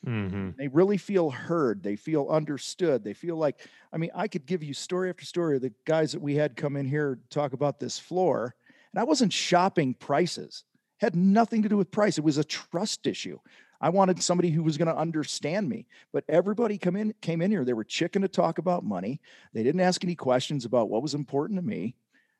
[0.06, 0.50] Mm-hmm.
[0.58, 1.82] They really feel heard.
[1.82, 3.04] They feel understood.
[3.04, 6.12] They feel like, I mean, I could give you story after story of the guys
[6.12, 8.54] that we had come in here talk about this floor,
[8.92, 10.64] and I wasn't shopping prices.
[10.98, 12.18] Had nothing to do with price.
[12.18, 13.38] It was a trust issue.
[13.80, 15.86] I wanted somebody who was going to understand me.
[16.12, 17.64] But everybody come in came in here.
[17.64, 19.20] They were chicken to talk about money.
[19.52, 21.94] They didn't ask any questions about what was important to me.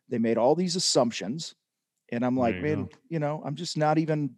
[0.09, 1.55] They made all these assumptions.
[2.13, 2.91] And I'm like, man, go.
[3.09, 4.37] you know, I'm just not even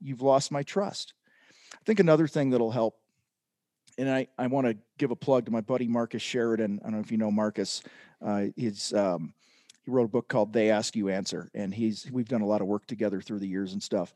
[0.00, 1.14] you've lost my trust.
[1.74, 2.98] I think another thing that'll help,
[3.96, 6.80] and I, I want to give a plug to my buddy Marcus Sheridan.
[6.82, 7.82] I don't know if you know Marcus.
[8.24, 9.34] Uh, he's um,
[9.84, 12.60] he wrote a book called "They Ask You Answer," and he's we've done a lot
[12.60, 14.14] of work together through the years and stuff.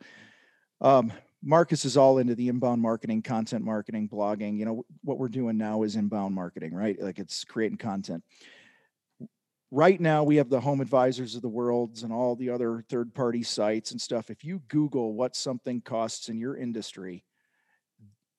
[0.80, 4.58] Um, Marcus is all into the inbound marketing, content marketing, blogging.
[4.58, 7.00] You know what we're doing now is inbound marketing, right?
[7.00, 8.22] Like it's creating content
[9.72, 13.12] right now we have the home advisors of the worlds and all the other third
[13.14, 17.24] party sites and stuff if you google what something costs in your industry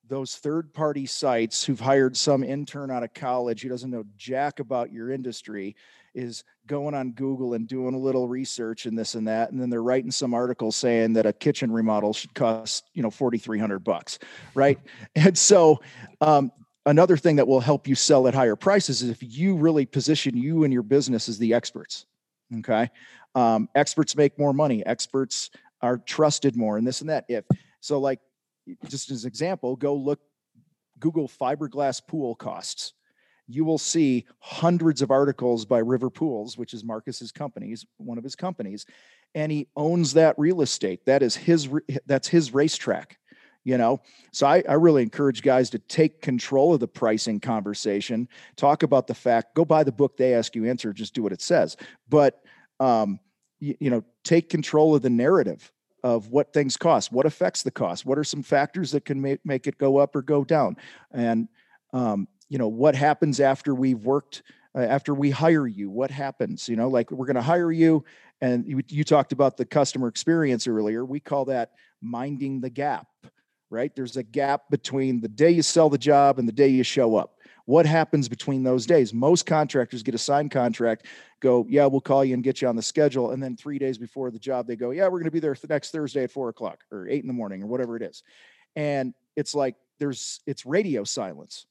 [0.08, 4.60] those third party sites who've hired some intern out of college who doesn't know jack
[4.60, 5.76] about your industry
[6.14, 9.50] is going on Google and doing a little research and this and that.
[9.50, 13.10] And then they're writing some article saying that a kitchen remodel should cost, you know,
[13.10, 14.18] 4,300 bucks.
[14.54, 14.78] Right.
[15.16, 15.80] and so,
[16.20, 16.52] um,
[16.86, 20.36] another thing that will help you sell at higher prices is if you really position
[20.36, 22.06] you and your business as the experts.
[22.58, 22.90] Okay.
[23.34, 24.84] Um, experts make more money.
[24.84, 27.24] Experts are trusted more and this and that.
[27.28, 27.44] If
[27.80, 28.20] so, like
[28.88, 30.20] just as an example, go look,
[30.98, 32.92] Google fiberglass pool costs.
[33.46, 38.24] You will see hundreds of articles by River Pools, which is Marcus's companies, one of
[38.24, 38.86] his companies,
[39.34, 41.04] and he owns that real estate.
[41.04, 41.68] That is his.
[42.06, 43.18] That's his racetrack.
[43.66, 48.28] You know, so I, I really encourage guys to take control of the pricing conversation.
[48.56, 49.54] Talk about the fact.
[49.54, 50.18] Go buy the book.
[50.18, 50.92] They ask you answer.
[50.92, 51.78] Just do what it says.
[52.08, 52.42] But
[52.78, 53.18] um,
[53.60, 55.72] you, you know, take control of the narrative
[56.04, 59.40] of what things cost, what affects the cost, what are some factors that can make,
[59.44, 60.76] make it go up or go down.
[61.10, 61.48] And
[61.92, 64.42] Um, you know, what happens after we've worked,
[64.74, 65.88] uh, after we hire you?
[65.88, 66.68] What happens?
[66.68, 68.04] You know, like we're going to hire you,
[68.40, 71.04] and you, you talked about the customer experience earlier.
[71.04, 71.70] We call that
[72.02, 73.06] minding the gap,
[73.70, 73.94] right?
[73.94, 77.16] There's a gap between the day you sell the job and the day you show
[77.16, 77.33] up.
[77.66, 79.14] What happens between those days?
[79.14, 81.06] Most contractors get a signed contract,
[81.40, 83.30] go, yeah, we'll call you and get you on the schedule.
[83.30, 85.56] And then three days before the job, they go, yeah, we're going to be there
[85.68, 88.22] next Thursday at four o'clock or eight in the morning or whatever it is.
[88.76, 91.66] And it's like there's it's radio silence.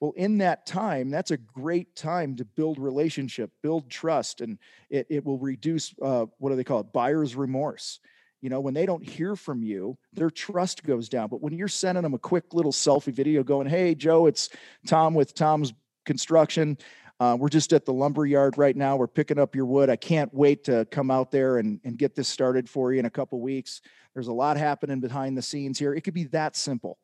[0.00, 4.58] Well, in that time, that's a great time to build relationship, build trust, and
[4.90, 6.92] it, it will reduce uh, what do they call it?
[6.92, 8.00] Buyer's remorse.
[8.42, 11.28] You know, when they don't hear from you, their trust goes down.
[11.28, 14.50] But when you're sending them a quick little selfie video going, hey, Joe, it's
[14.86, 15.72] Tom with Tom's
[16.04, 16.76] Construction.
[17.20, 18.96] Uh, we're just at the lumber yard right now.
[18.96, 19.88] We're picking up your wood.
[19.88, 23.06] I can't wait to come out there and, and get this started for you in
[23.06, 23.80] a couple weeks.
[24.12, 25.94] There's a lot happening behind the scenes here.
[25.94, 26.98] It could be that simple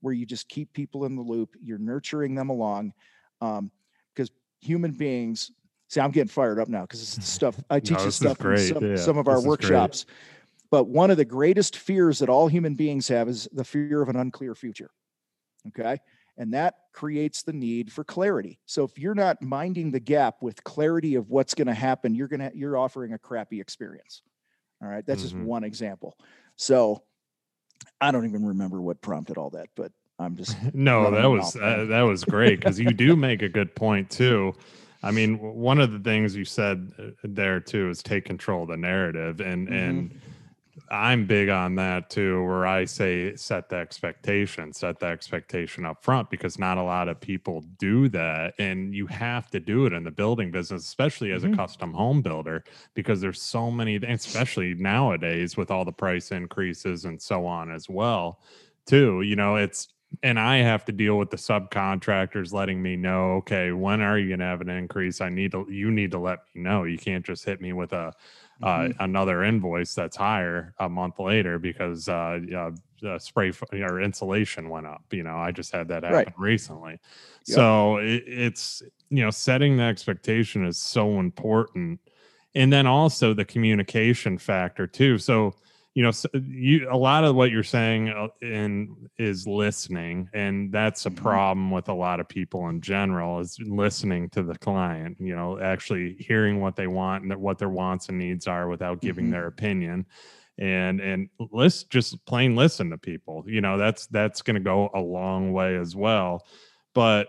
[0.00, 1.56] where you just keep people in the loop.
[1.60, 2.92] You're nurturing them along
[3.40, 3.58] because
[4.30, 5.50] um, human beings,
[5.88, 8.40] see, I'm getting fired up now because this is stuff I teach no, this stuff
[8.44, 10.04] in some, yeah, some of our workshops.
[10.04, 10.14] Great.
[10.74, 14.08] But one of the greatest fears that all human beings have is the fear of
[14.08, 14.90] an unclear future.
[15.68, 16.00] Okay.
[16.36, 18.58] And that creates the need for clarity.
[18.66, 22.26] So if you're not minding the gap with clarity of what's going to happen, you're
[22.26, 24.22] going to, you're offering a crappy experience.
[24.82, 25.06] All right.
[25.06, 25.38] That's mm-hmm.
[25.38, 26.16] just one example.
[26.56, 27.04] So
[28.00, 31.08] I don't even remember what prompted all that, but I'm just no.
[31.12, 34.54] That was uh, that was great because you do make a good point too.
[35.04, 38.70] I mean, one of the things you said uh, there too is take control of
[38.70, 39.74] the narrative, and mm-hmm.
[39.76, 40.20] and
[40.90, 46.02] I'm big on that too, where I say set the expectation, set the expectation up
[46.02, 48.54] front because not a lot of people do that.
[48.58, 51.54] And you have to do it in the building business, especially as mm-hmm.
[51.54, 57.04] a custom home builder, because there's so many, especially nowadays with all the price increases
[57.04, 58.40] and so on as well,
[58.86, 59.22] too.
[59.22, 59.88] You know, it's
[60.22, 64.30] and I have to deal with the subcontractors letting me know, okay, when are you
[64.30, 65.20] gonna have an increase?
[65.20, 66.84] I need to you need to let me know.
[66.84, 68.12] You can't just hit me with a
[68.64, 69.02] mm-hmm.
[69.02, 72.40] another invoice that's higher a month later because uh,
[73.06, 75.04] uh, spray or insulation went up.
[75.10, 76.32] You know, I just had that happen right.
[76.38, 76.92] recently.
[77.46, 77.54] Yep.
[77.54, 82.00] So it, it's you know setting the expectation is so important,
[82.54, 85.18] and then also the communication factor too.
[85.18, 85.54] So
[85.94, 91.06] you know you a lot of what you're saying uh, in is listening and that's
[91.06, 91.22] a mm-hmm.
[91.22, 95.58] problem with a lot of people in general is listening to the client you know
[95.60, 99.32] actually hearing what they want and what their wants and needs are without giving mm-hmm.
[99.32, 100.04] their opinion
[100.58, 104.90] and and list just plain listen to people you know that's that's going to go
[104.94, 106.44] a long way as well
[106.92, 107.28] but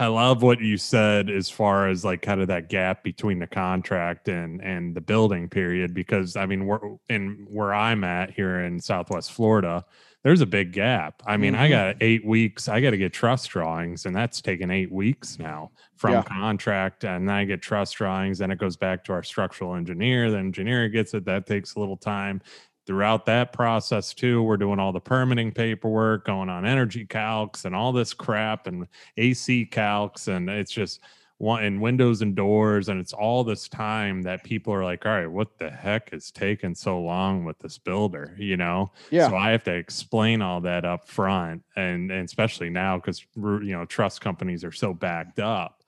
[0.00, 3.48] I love what you said as far as like kind of that gap between the
[3.48, 8.60] contract and and the building period because I mean we're in where I'm at here
[8.60, 9.84] in Southwest Florida
[10.24, 11.22] there's a big gap.
[11.26, 11.62] I mean, mm-hmm.
[11.62, 12.68] I got 8 weeks.
[12.68, 16.22] I got to get truss drawings and that's taken 8 weeks now from yeah.
[16.22, 20.30] contract and then I get truss drawings then it goes back to our structural engineer,
[20.30, 22.40] the engineer gets it that takes a little time
[22.88, 24.42] throughout that process too.
[24.42, 28.88] We're doing all the permitting paperwork going on energy calcs and all this crap and
[29.18, 30.26] ac calcs.
[30.26, 31.00] And it's just
[31.36, 32.88] one and windows and doors.
[32.88, 36.30] And it's all this time that people are like all right what the heck is
[36.30, 38.34] taking so long with this builder?
[38.38, 38.90] You know?
[39.10, 39.28] Yeah.
[39.28, 43.72] So i have to explain all that up front and, and especially now because you
[43.72, 45.82] know truss companies are so backed up.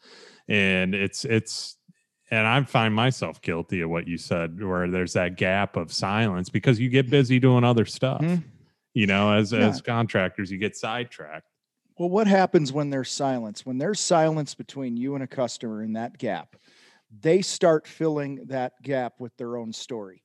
[0.48, 1.78] And it's it's
[2.30, 6.48] and I find myself guilty of what you said, where there's that gap of silence
[6.48, 8.20] because you get busy doing other stuff.
[8.20, 8.46] Mm-hmm.
[8.94, 9.68] You know, as yeah.
[9.68, 11.46] as contractors, you get sidetracked.
[11.98, 13.66] Well, what happens when there's silence?
[13.66, 16.56] When there's silence between you and a customer in that gap,
[17.20, 20.22] they start filling that gap with their own story.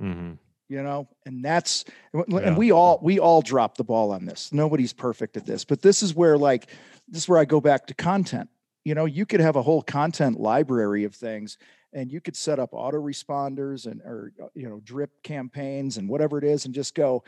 [0.00, 0.32] Mm-hmm.
[0.68, 2.56] You know, and that's and yeah.
[2.56, 4.52] we all we all drop the ball on this.
[4.52, 6.68] Nobody's perfect at this, but this is where like
[7.08, 8.48] this is where I go back to content
[8.90, 11.58] you know you could have a whole content library of things
[11.92, 16.38] and you could set up autoresponders and or uh, you know drip campaigns and whatever
[16.38, 17.22] it is and just go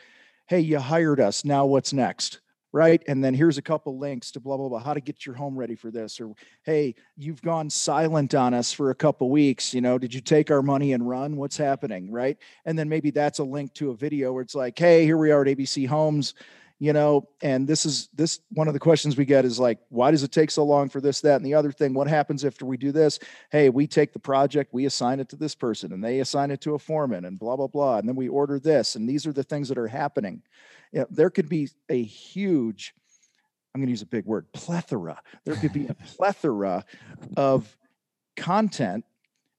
[0.48, 2.40] hey you hired us now what's next?
[2.74, 3.00] Right?
[3.06, 5.56] And then here's a couple links to blah blah blah how to get your home
[5.56, 9.80] ready for this or hey you've gone silent on us for a couple weeks you
[9.80, 11.36] know did you take our money and run?
[11.36, 12.10] What's happening?
[12.10, 12.38] Right?
[12.64, 15.30] And then maybe that's a link to a video where it's like hey here we
[15.30, 16.34] are at abc homes
[16.82, 20.10] you know and this is this one of the questions we get is like why
[20.10, 21.94] does it take so long for this that and the other thing?
[21.94, 23.20] What happens after we do this?
[23.52, 26.60] Hey we take the project we assign it to this person and they assign it
[26.62, 29.32] to a foreman and blah blah blah and then we order this and these are
[29.32, 30.42] the things that are happening.
[30.90, 32.94] You know, there could be a huge
[33.74, 35.22] i'm going to use a big word plethora.
[35.44, 36.84] There could be a plethora
[37.36, 37.76] of
[38.36, 39.04] content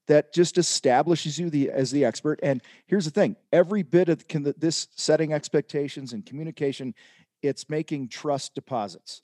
[0.06, 2.40] that just establishes you the, as the expert.
[2.42, 6.94] And here's the thing: every bit of can, this setting expectations and communication,
[7.42, 9.22] it's making trust deposits.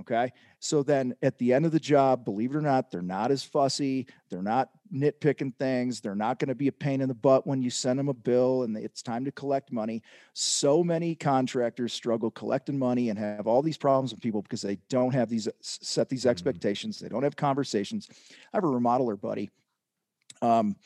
[0.00, 0.32] Okay.
[0.58, 3.44] So then at the end of the job, believe it or not, they're not as
[3.44, 4.06] fussy.
[4.28, 6.00] They're not nitpicking things.
[6.00, 8.14] They're not going to be a pain in the butt when you send them a
[8.14, 10.02] bill and it's time to collect money.
[10.32, 14.78] So many contractors struggle collecting money and have all these problems with people because they
[14.88, 16.30] don't have these set these mm-hmm.
[16.30, 16.98] expectations.
[16.98, 18.08] They don't have conversations.
[18.52, 19.50] I have a remodeler buddy.
[20.44, 20.76] Um,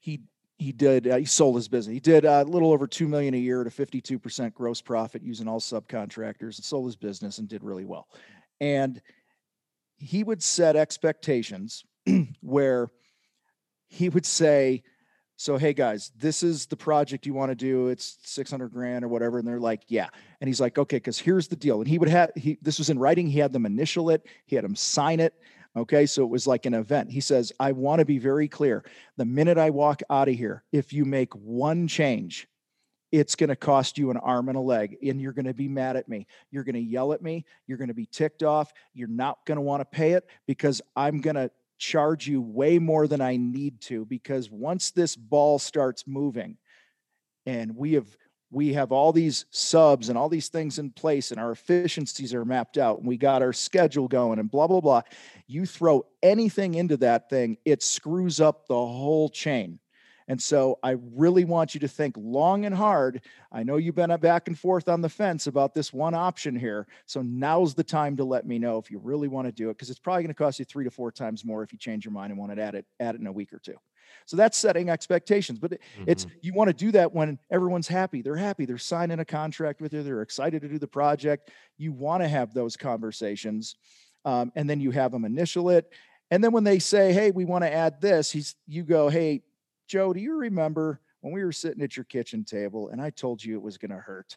[0.00, 0.20] he
[0.58, 1.94] he did uh, he sold his business.
[1.94, 5.48] He did uh, a little over 2 million a year to 52% gross profit using
[5.48, 8.08] all subcontractors and sold his business and did really well.
[8.60, 9.00] And
[9.96, 11.84] he would set expectations
[12.40, 12.90] where
[13.88, 14.82] he would say
[15.36, 17.88] so hey guys this is the project you want to do.
[17.88, 19.38] It's 600 grand or whatever.
[19.38, 20.08] And they're like yeah.
[20.40, 21.80] And he's like okay because here's the deal.
[21.80, 23.26] And he would have he this was in writing.
[23.26, 24.26] He had them initial it.
[24.44, 25.32] He had them sign it
[25.76, 26.06] Okay.
[26.06, 27.10] So it was like an event.
[27.10, 28.84] He says, I want to be very clear.
[29.16, 32.48] The minute I walk out of here, if you make one change,
[33.12, 35.68] it's going to cost you an arm and a leg, and you're going to be
[35.68, 36.26] mad at me.
[36.50, 37.44] You're going to yell at me.
[37.66, 38.72] You're going to be ticked off.
[38.94, 42.78] You're not going to want to pay it because I'm going to charge you way
[42.78, 44.04] more than I need to.
[44.04, 46.56] Because once this ball starts moving,
[47.46, 48.16] and we have
[48.50, 52.44] we have all these subs and all these things in place and our efficiencies are
[52.44, 55.02] mapped out and we got our schedule going and blah blah blah
[55.46, 59.78] you throw anything into that thing it screws up the whole chain
[60.30, 63.22] and so I really want you to think long and hard.
[63.50, 66.86] I know you've been back and forth on the fence about this one option here.
[67.06, 69.72] So now's the time to let me know if you really want to do it
[69.72, 72.04] because it's probably going to cost you three to four times more if you change
[72.04, 73.74] your mind and want to add it, add it in a week or two.
[74.26, 75.58] So that's setting expectations.
[75.58, 76.04] But mm-hmm.
[76.06, 78.22] it's you want to do that when everyone's happy.
[78.22, 78.64] They're happy.
[78.64, 80.02] They're signing a contract with you.
[80.02, 81.50] They're excited to do the project.
[81.78, 83.76] You want to have those conversations.
[84.24, 85.90] Um, and then you have them initial it.
[86.30, 89.42] And then when they say, "Hey, we want to add this," he's you go, "Hey,
[89.88, 93.42] Joe, do you remember when we were sitting at your kitchen table and I told
[93.42, 94.36] you it was going to hurt?"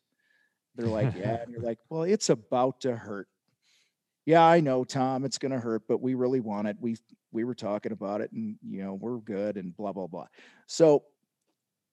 [0.76, 3.28] They're like, "Yeah," and you're like, "Well, it's about to hurt."
[4.26, 6.78] Yeah, I know, Tom, it's going to hurt, but we really want it.
[6.80, 6.98] We
[7.34, 10.28] we were talking about it and you know, we're good and blah blah blah.
[10.68, 11.04] So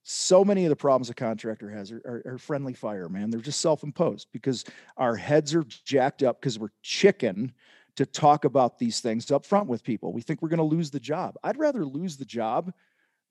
[0.03, 3.31] so many of the problems a contractor has are, are, are friendly fire, man.
[3.31, 4.65] They're just self-imposed because
[4.97, 7.53] our heads are jacked up because we're chicken
[7.97, 10.13] to talk about these things up front with people.
[10.13, 11.37] We think we're going to lose the job.
[11.43, 12.73] I'd rather lose the job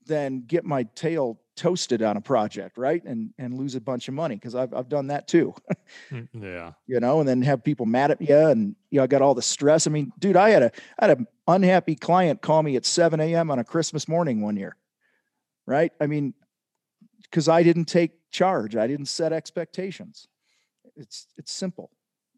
[0.06, 3.04] than get my tail toasted on a project, right?
[3.04, 5.54] And and lose a bunch of money because I've I've done that too.
[6.12, 6.74] Mm, yeah.
[6.86, 9.34] You know, and then have people mad at you and you know, I got all
[9.34, 9.88] the stress.
[9.88, 13.20] I mean, dude, I had a I had an unhappy client call me at 7
[13.20, 13.50] a.m.
[13.50, 14.76] on a Christmas morning one year.
[15.66, 15.92] Right.
[16.00, 16.36] I mean,
[17.24, 18.76] because I didn't take charge.
[18.76, 20.28] I didn't set expectations.
[20.96, 21.90] It's it's simple.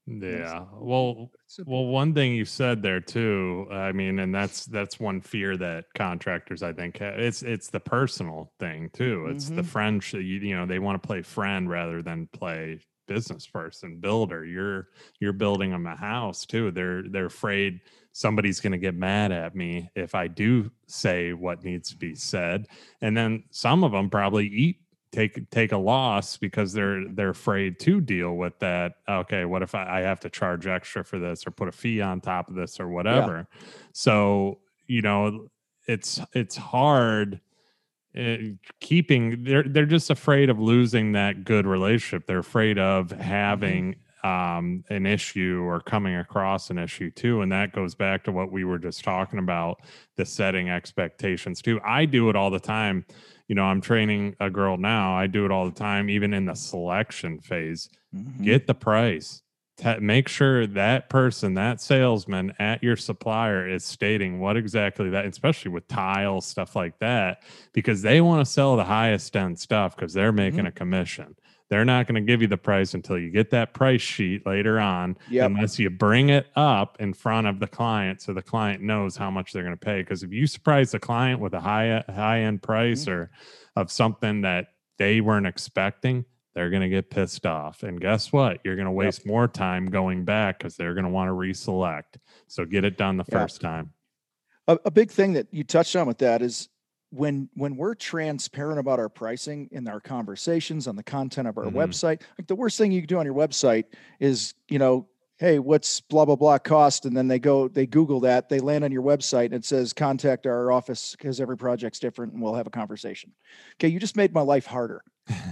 [0.07, 0.65] Yeah.
[0.73, 1.31] Well,
[1.65, 3.67] well, one thing you said there too.
[3.71, 7.19] I mean, and that's that's one fear that contractors I think have.
[7.19, 9.27] it's it's the personal thing too.
[9.29, 9.57] It's mm-hmm.
[9.57, 10.21] the friendship.
[10.21, 14.45] You, you know, they want to play friend rather than play business person, builder.
[14.45, 14.87] You're
[15.19, 16.71] you're building them a house too.
[16.71, 17.81] They're they're afraid
[18.13, 22.15] somebody's going to get mad at me if I do say what needs to be
[22.15, 22.67] said.
[23.01, 24.77] And then some of them probably eat
[25.11, 29.75] take take a loss because they're they're afraid to deal with that okay what if
[29.75, 32.55] I, I, have to charge extra for this or put a fee on top of
[32.55, 33.67] this or whatever yeah.
[33.91, 35.47] so you know
[35.87, 37.41] it's it's hard
[38.17, 38.37] uh,
[38.79, 43.21] keeping they're they're just afraid of losing that good relationship they're afraid of mm-hmm.
[43.21, 48.31] having um, an issue or coming across an issue too and that goes back to
[48.31, 49.81] what we were just talking about
[50.15, 53.03] the setting expectations too i do it all the time
[53.47, 55.15] you know, I'm training a girl now.
[55.15, 57.89] I do it all the time, even in the selection phase.
[58.15, 58.43] Mm-hmm.
[58.43, 59.41] Get the price.
[59.77, 65.25] T- make sure that person, that salesman at your supplier is stating what exactly that,
[65.25, 69.95] especially with tiles, stuff like that, because they want to sell the highest end stuff
[69.95, 70.67] because they're making mm-hmm.
[70.67, 71.35] a commission.
[71.71, 74.77] They're not going to give you the price until you get that price sheet later
[74.77, 75.45] on, yep.
[75.45, 79.31] unless you bring it up in front of the client so the client knows how
[79.31, 80.01] much they're going to pay.
[80.01, 83.11] Because if you surprise the client with a high high end price mm-hmm.
[83.11, 83.31] or
[83.77, 87.83] of something that they weren't expecting, they're going to get pissed off.
[87.83, 88.59] And guess what?
[88.65, 89.27] You're going to waste yep.
[89.27, 92.19] more time going back because they're going to want to reselect.
[92.47, 93.93] So get it done the first time.
[94.67, 96.67] A, a big thing that you touched on with that is
[97.11, 101.65] when when we're transparent about our pricing in our conversations on the content of our
[101.65, 101.77] mm-hmm.
[101.77, 103.85] website like the worst thing you can do on your website
[104.19, 105.07] is you know
[105.41, 107.05] hey what's blah blah blah cost?
[107.05, 109.91] And then they go they google that they land on your website and it says
[109.91, 113.31] contact our office because every project's different and we'll have a conversation.
[113.75, 115.03] Okay you just made my life harder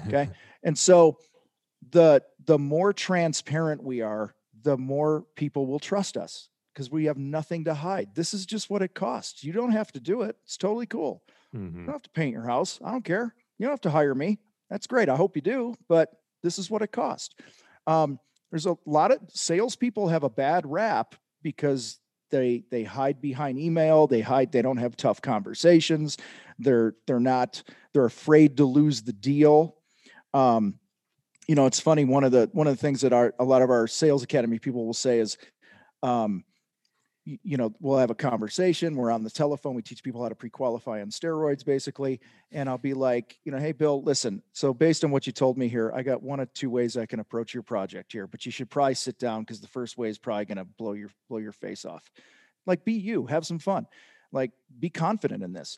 [0.08, 0.30] okay?
[0.62, 1.18] And so
[1.92, 7.18] the the more transparent we are the more people will trust us because we have
[7.18, 8.10] nothing to hide.
[8.14, 9.42] This is just what it costs.
[9.42, 10.36] You don't have to do it.
[10.44, 11.24] It's totally cool
[11.56, 11.80] Mm-hmm.
[11.80, 12.80] You don't have to paint your house.
[12.84, 13.34] I don't care.
[13.58, 14.40] You don't have to hire me.
[14.70, 15.10] That's great.
[15.10, 16.10] I hope you do, but
[16.44, 17.36] this is what it costs.
[17.88, 18.20] Um,
[18.52, 22.00] there's a lot of salespeople have a bad rap because
[22.32, 26.18] they they hide behind email they hide they don't have tough conversations
[26.60, 29.76] they're they're not they're afraid to lose the deal
[30.34, 30.76] um,
[31.48, 33.62] you know it's funny one of the one of the things that our a lot
[33.62, 35.38] of our sales academy people will say is
[36.04, 36.44] um,
[37.26, 38.96] you know, we'll have a conversation.
[38.96, 39.76] We're on the telephone.
[39.76, 42.20] We teach people how to pre-qualify on steroids, basically.
[42.52, 44.42] And I'll be like, you know, hey, Bill, listen.
[44.54, 47.06] So based on what you told me here, I got one of two ways I
[47.06, 48.26] can approach your project here.
[48.26, 50.94] But you should probably sit down because the first way is probably going to blow
[50.94, 52.10] your blow your face off.
[52.66, 53.88] Like, be you, have some fun,
[54.32, 55.78] like, be confident in this,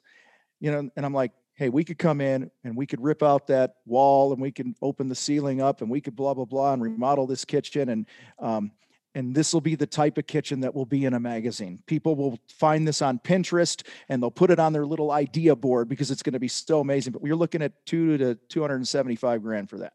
[0.60, 0.90] you know.
[0.96, 4.34] And I'm like, hey, we could come in and we could rip out that wall
[4.34, 7.28] and we can open the ceiling up and we could blah blah blah and remodel
[7.28, 8.08] this kitchen and
[8.40, 8.72] um,
[9.14, 11.80] and this will be the type of kitchen that will be in a magazine.
[11.86, 15.90] People will find this on Pinterest and they'll put it on their little idea board
[15.90, 17.12] because it's going to be so amazing.
[17.12, 19.94] But we're looking at two to 275 grand for that.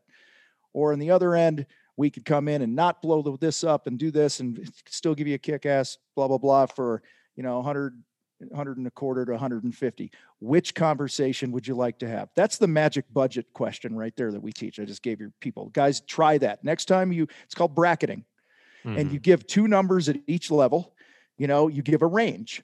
[0.75, 3.99] Or on the other end, we could come in and not blow this up and
[3.99, 7.03] do this and still give you a kick ass blah, blah, blah for,
[7.37, 8.03] you know, 100,
[8.49, 10.11] 100 and a quarter to 150.
[10.41, 12.29] Which conversation would you like to have?
[12.37, 14.79] That's the magic budget question right there that we teach.
[14.79, 15.71] I just gave your people.
[15.71, 16.62] Guys, try that.
[16.62, 18.27] Next time you, it's called bracketing
[18.87, 18.99] mm-hmm.
[18.99, 19.22] and you mm-hmm.
[19.22, 20.95] give two numbers at each level,
[21.37, 22.62] you know, you give a range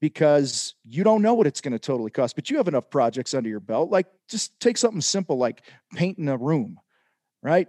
[0.00, 3.34] because you don't know what it's going to totally cost, but you have enough projects
[3.34, 3.90] under your belt.
[3.90, 5.62] Like just take something simple like
[5.94, 6.78] painting a room,
[7.42, 7.68] right?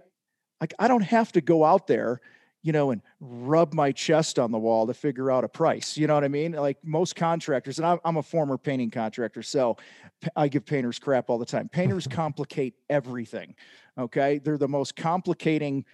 [0.60, 2.20] Like I don't have to go out there,
[2.62, 5.96] you know, and rub my chest on the wall to figure out a price.
[5.96, 6.52] You know what I mean?
[6.52, 9.76] Like most contractors, and I'm, I'm a former painting contractor, so
[10.36, 11.68] I give painters crap all the time.
[11.68, 13.54] Painters complicate everything.
[13.98, 14.38] Okay.
[14.38, 15.84] They're the most complicating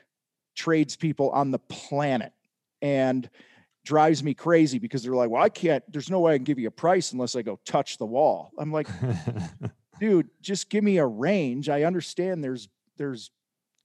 [0.59, 2.33] tradespeople on the planet
[2.83, 3.31] and
[3.85, 6.59] drives me crazy because they're like, well, I can't, there's no way I can give
[6.59, 8.53] you a price unless I go touch the wall.
[8.59, 8.89] I'm like,
[10.01, 11.69] dude, just give me a range.
[11.69, 13.31] I understand there's, there's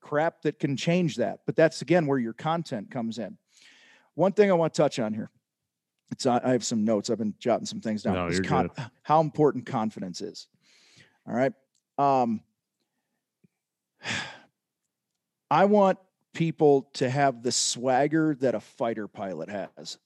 [0.01, 3.37] crap that can change that, but that's again where your content comes in.
[4.15, 5.29] One thing I want to touch on here.
[6.11, 7.09] It's I have some notes.
[7.09, 8.13] I've been jotting some things down.
[8.13, 8.85] No, you're con- good.
[9.01, 10.47] How important confidence is.
[11.27, 11.53] All right.
[11.97, 12.41] Um,
[15.49, 15.97] I want
[16.33, 19.97] people to have the swagger that a fighter pilot has,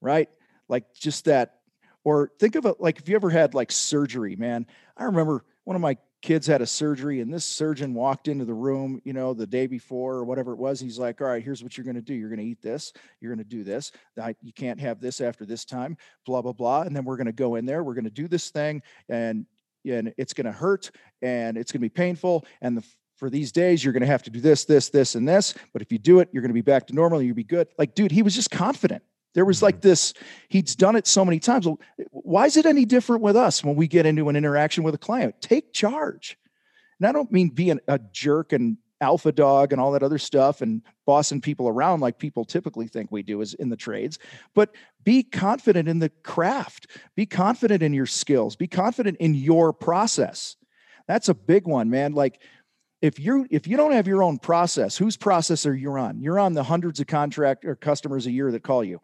[0.00, 0.28] right?
[0.68, 1.56] Like just that.
[2.04, 4.66] Or think of it like if you ever had like surgery, man.
[4.96, 8.54] I remember one of my kids had a surgery and this surgeon walked into the
[8.54, 10.80] room, you know, the day before or whatever it was.
[10.80, 12.14] He's like, all right, here's what you're going to do.
[12.14, 12.94] You're going to eat this.
[13.20, 13.92] You're going to do this.
[14.40, 16.82] You can't have this after this time, blah, blah, blah.
[16.82, 17.84] And then we're going to go in there.
[17.84, 19.46] We're going to do this thing and
[19.86, 22.84] and it's going to hurt and it's going to be painful and the
[23.16, 25.54] for these days, you're going to have to do this, this, this, and this.
[25.72, 27.22] But if you do it, you're going to be back to normal.
[27.22, 27.68] You'll be good.
[27.78, 29.02] Like, dude, he was just confident.
[29.34, 29.88] There was like mm-hmm.
[29.88, 30.14] this,
[30.48, 31.66] he's done it so many times.
[32.10, 34.98] Why is it any different with us when we get into an interaction with a
[34.98, 35.40] client?
[35.40, 36.38] Take charge.
[37.00, 40.62] And I don't mean being a jerk and alpha dog and all that other stuff
[40.62, 44.18] and bossing people around like people typically think we do is in the trades
[44.54, 46.86] but be confident in the craft
[47.16, 50.56] be confident in your skills be confident in your process
[51.06, 52.40] that's a big one man like
[53.04, 56.22] if you if you don't have your own process, whose process are you on?
[56.22, 58.98] You're on the hundreds of contract or customers a year that call you.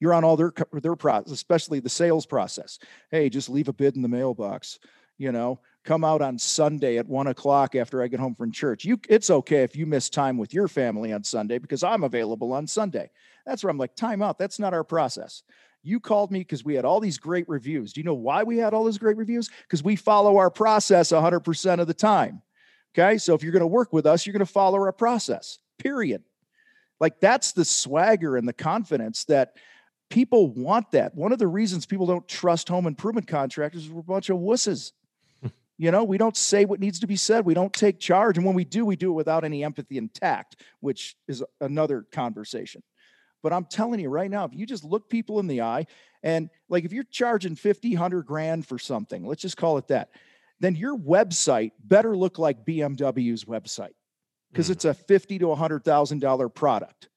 [0.00, 2.78] You're on all their their process, especially the sales process.
[3.10, 4.78] Hey, just leave a bid in the mailbox.
[5.16, 8.84] You know, come out on Sunday at one o'clock after I get home from church.
[8.84, 12.52] You, it's okay if you miss time with your family on Sunday because I'm available
[12.52, 13.10] on Sunday.
[13.46, 14.36] That's where I'm like, time out.
[14.36, 15.42] That's not our process.
[15.82, 17.94] You called me because we had all these great reviews.
[17.94, 19.48] Do you know why we had all those great reviews?
[19.62, 22.42] Because we follow our process 100% of the time.
[22.98, 23.18] Okay.
[23.18, 26.22] So if you're going to work with us, you're going to follow our process, period.
[26.98, 29.56] Like that's the swagger and the confidence that
[30.08, 31.14] people want that.
[31.14, 34.38] One of the reasons people don't trust home improvement contractors is we're a bunch of
[34.38, 34.92] wusses.
[35.42, 35.48] Hmm.
[35.76, 37.44] you know, we don't say what needs to be said.
[37.44, 38.38] We don't take charge.
[38.38, 42.06] And when we do, we do it without any empathy and tact, which is another
[42.12, 42.82] conversation.
[43.42, 45.86] But I'm telling you right now, if you just look people in the eye
[46.22, 50.08] and like if you're charging 50, 100 grand for something, let's just call it that
[50.60, 53.94] then your website better look like BMW's website
[54.50, 54.72] because mm.
[54.72, 57.08] it's a fifty to hundred thousand dollar product.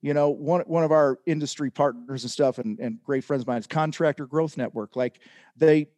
[0.00, 3.48] You know, one one of our industry partners and stuff, and, and great friends of
[3.48, 4.96] mine is Contractor Growth Network.
[4.96, 5.20] Like
[5.56, 5.88] they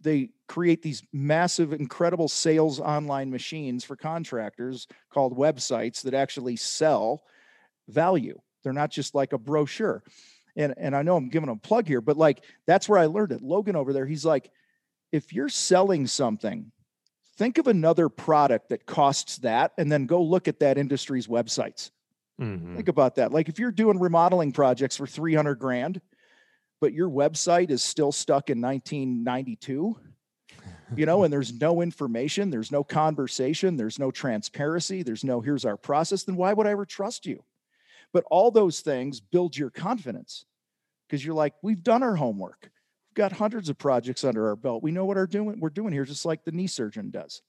[0.00, 7.22] they create these massive, incredible sales online machines for contractors called websites that actually sell
[7.88, 8.38] value.
[8.62, 10.02] They're not just like a brochure.
[10.56, 13.32] And and I know I'm giving a plug here, but like that's where I learned
[13.32, 13.42] it.
[13.42, 14.50] Logan over there, he's like,
[15.12, 16.70] if you're selling something,
[17.36, 21.90] think of another product that costs that and then go look at that industry's websites.
[22.40, 22.76] Mm-hmm.
[22.76, 23.32] Think about that.
[23.32, 26.00] Like if you're doing remodeling projects for 300 grand,
[26.80, 29.96] but your website is still stuck in 1992,
[30.94, 35.64] you know, and there's no information, there's no conversation, there's no transparency, there's no here's
[35.64, 37.42] our process, then why would I ever trust you?
[38.12, 40.44] But all those things build your confidence
[41.06, 42.70] because you're like, we've done our homework.
[43.18, 44.80] Got hundreds of projects under our belt.
[44.80, 47.42] We know what are doing we're doing here, just like the knee surgeon does.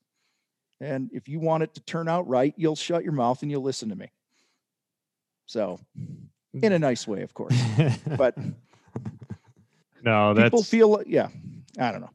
[0.82, 3.62] And if you want it to turn out right, you'll shut your mouth and you'll
[3.62, 4.12] listen to me.
[5.46, 5.80] So,
[6.54, 7.56] in a nice way, of course.
[8.18, 8.36] But
[10.04, 11.28] no, that's people feel yeah.
[11.78, 12.10] I don't know.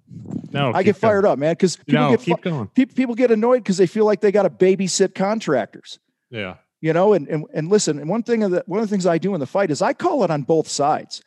[0.51, 0.73] no.
[0.75, 2.67] I get fired up, man, because people No, get keep fi- going.
[2.75, 6.01] pe- people get annoyed because they feel like they got to babysit contractors.
[6.29, 6.57] Yeah.
[6.81, 9.07] you know and, and and listen and one thing of the one of the things
[9.07, 11.23] i do in the fight is i call it on both sides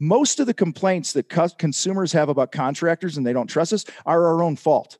[0.00, 3.84] most of the complaints that cus- consumers have about contractors and they don't trust us
[4.06, 4.98] are our own fault.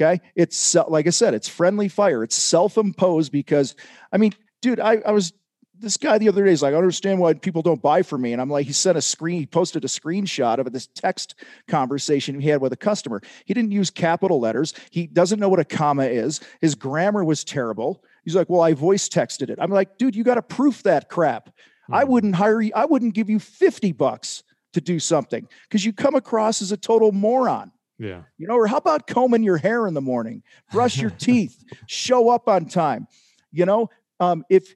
[0.00, 0.20] Okay?
[0.36, 2.22] It's like i said it's friendly fire.
[2.22, 3.74] It's self-imposed because
[4.12, 5.32] i mean dude i, I was
[5.78, 8.32] this guy the other day is like i understand why people don't buy from me.
[8.32, 11.34] And i'm like he sent a screen he posted a screenshot of this text
[11.66, 13.22] conversation he had with a customer.
[13.46, 14.74] He didn't use capital letters.
[14.90, 16.40] He doesn't know what a comma is.
[16.60, 18.04] His grammar was terrible.
[18.24, 19.58] He's like, well, I voice texted it.
[19.60, 21.50] I'm like, dude, you got to proof that crap.
[21.90, 22.08] I Mhm.
[22.08, 22.72] wouldn't hire you.
[22.74, 26.76] I wouldn't give you 50 bucks to do something because you come across as a
[26.76, 27.72] total moron.
[27.98, 28.22] Yeah.
[28.38, 32.28] You know, or how about combing your hair in the morning, brush your teeth, show
[32.30, 33.06] up on time?
[33.52, 34.74] You know, um, if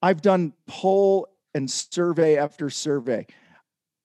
[0.00, 3.26] I've done poll and survey after survey,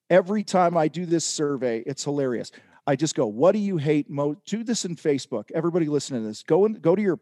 [0.10, 2.52] every time I do this survey, it's hilarious.
[2.88, 4.40] I just go, what do you hate most?
[4.46, 5.52] Do this in Facebook.
[5.54, 7.20] Everybody listening to this, go and go to your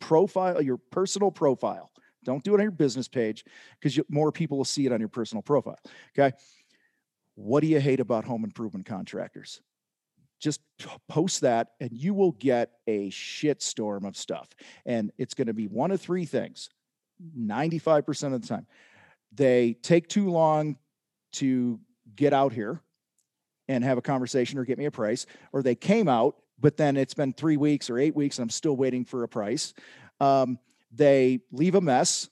[0.00, 1.90] profile, your personal profile.
[2.26, 3.44] Don't do it on your business page
[3.80, 5.78] because more people will see it on your personal profile.
[6.18, 6.36] Okay.
[7.36, 9.62] What do you hate about home improvement contractors?
[10.40, 10.60] Just
[11.08, 14.48] post that and you will get a shit storm of stuff.
[14.84, 16.68] And it's going to be one of three things
[17.38, 18.66] 95% of the time.
[19.32, 20.76] They take too long
[21.34, 21.78] to
[22.16, 22.82] get out here
[23.68, 26.96] and have a conversation or get me a price, or they came out, but then
[26.96, 29.74] it's been three weeks or eight weeks and I'm still waiting for a price.
[30.20, 30.58] Um,
[30.96, 32.28] they leave a mess,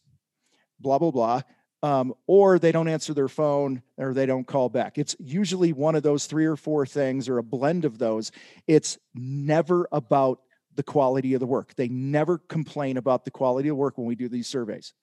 [0.81, 1.43] blah, blah, blah.
[1.83, 4.97] Um, or they don't answer their phone or they don't call back.
[4.97, 8.33] It's usually one of those three or four things or a blend of those.
[8.67, 10.41] It's never about
[10.77, 11.75] the quality of the work.
[11.75, 14.95] They never complain about the quality of work when we do these surveys.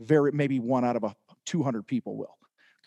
[0.00, 2.38] Very, maybe one out of a 200 people will.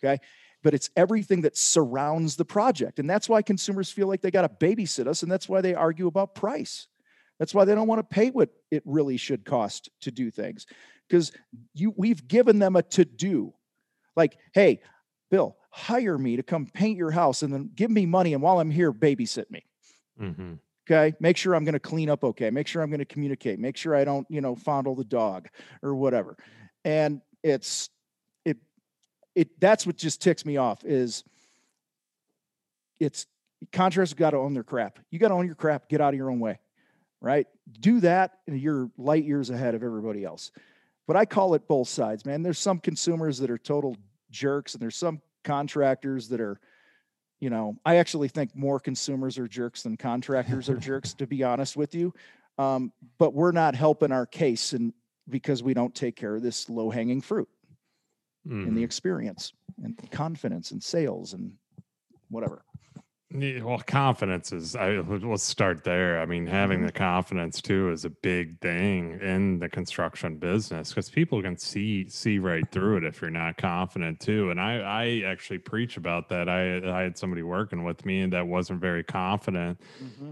[0.03, 0.19] Okay.
[0.63, 2.97] But it's everything that surrounds the project.
[2.97, 5.21] And that's why consumers feel like they got to babysit us.
[5.21, 6.87] And that's why they argue about price.
[7.39, 10.65] That's why they don't want to pay what it really should cost to do things.
[11.07, 11.31] Because
[11.73, 13.53] you we've given them a to-do.
[14.15, 14.81] Like, hey,
[15.29, 18.33] Bill, hire me to come paint your house and then give me money.
[18.33, 19.65] And while I'm here, babysit me.
[20.17, 20.53] hmm
[20.87, 21.15] Okay.
[21.19, 22.51] Make sure I'm going to clean up okay.
[22.51, 23.57] Make sure I'm going to communicate.
[23.57, 25.47] Make sure I don't, you know, fondle the dog
[25.81, 26.37] or whatever.
[26.83, 27.89] And it's
[28.45, 28.57] it
[29.33, 31.23] it that's what just ticks me off is
[32.99, 33.25] it's
[33.71, 34.99] contractors got to own their crap.
[35.09, 36.59] You got to own your crap, get out of your own way.
[37.25, 37.47] Right?
[37.79, 40.51] Do that and you're light years ahead of everybody else.
[41.07, 42.43] But I call it both sides, man.
[42.43, 43.97] There's some consumers that are total
[44.29, 46.59] jerks and there's some contractors that are
[47.39, 51.43] you know, I actually think more consumers are jerks than contractors are jerks, to be
[51.43, 52.13] honest with you.
[52.57, 54.93] Um, but we're not helping our case, and
[55.29, 57.49] because we don't take care of this low hanging fruit
[58.67, 59.53] in the experience
[59.83, 61.53] and confidence and sales and
[62.29, 62.63] whatever.
[63.37, 64.75] Well, confidence is.
[64.77, 66.21] I let's start there.
[66.21, 66.85] I mean, having Mhm.
[66.85, 72.07] the confidence too is a big thing in the construction business because people can see
[72.07, 74.51] see right through it if you're not confident too.
[74.51, 76.47] And I I actually preach about that.
[76.47, 79.81] I I had somebody working with me and that wasn't very confident,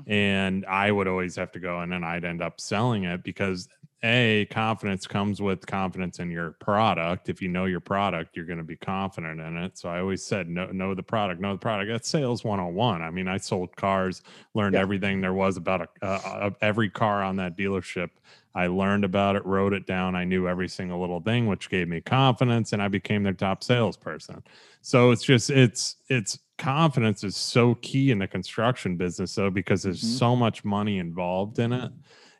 [0.06, 3.68] and I would always have to go in and I'd end up selling it because
[4.04, 7.30] a confidence comes with confidence in your product.
[7.30, 9.78] If you know your product, you're going to be confident in it.
[9.78, 11.90] So I always said, know, know the product, know the product.
[11.90, 13.02] That's sales 101.
[13.02, 14.22] I mean, I sold cars,
[14.54, 14.82] learned Yeah.
[14.82, 18.10] everything there was about a, uh, every car on that dealership.
[18.56, 20.16] I learned about it, wrote it down.
[20.16, 23.64] I knew every single little thing, which gave me confidence, and I became their top
[23.64, 24.44] salesperson.
[24.82, 29.82] So it's just it's it's confidence is so key in the construction business, though, because
[29.82, 30.18] there's Mhm.
[30.20, 31.92] so much money involved in it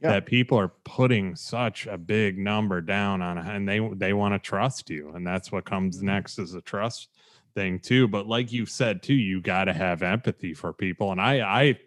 [0.04, 0.10] Yeah.
[0.12, 4.40] that people are putting such a big number down on and they they want to
[4.40, 6.04] trust you, and that's what comes Mhm.
[6.04, 7.10] next is a trust
[7.56, 8.08] thing too.
[8.08, 11.80] But like you said too, you got to have empathy for people, and I I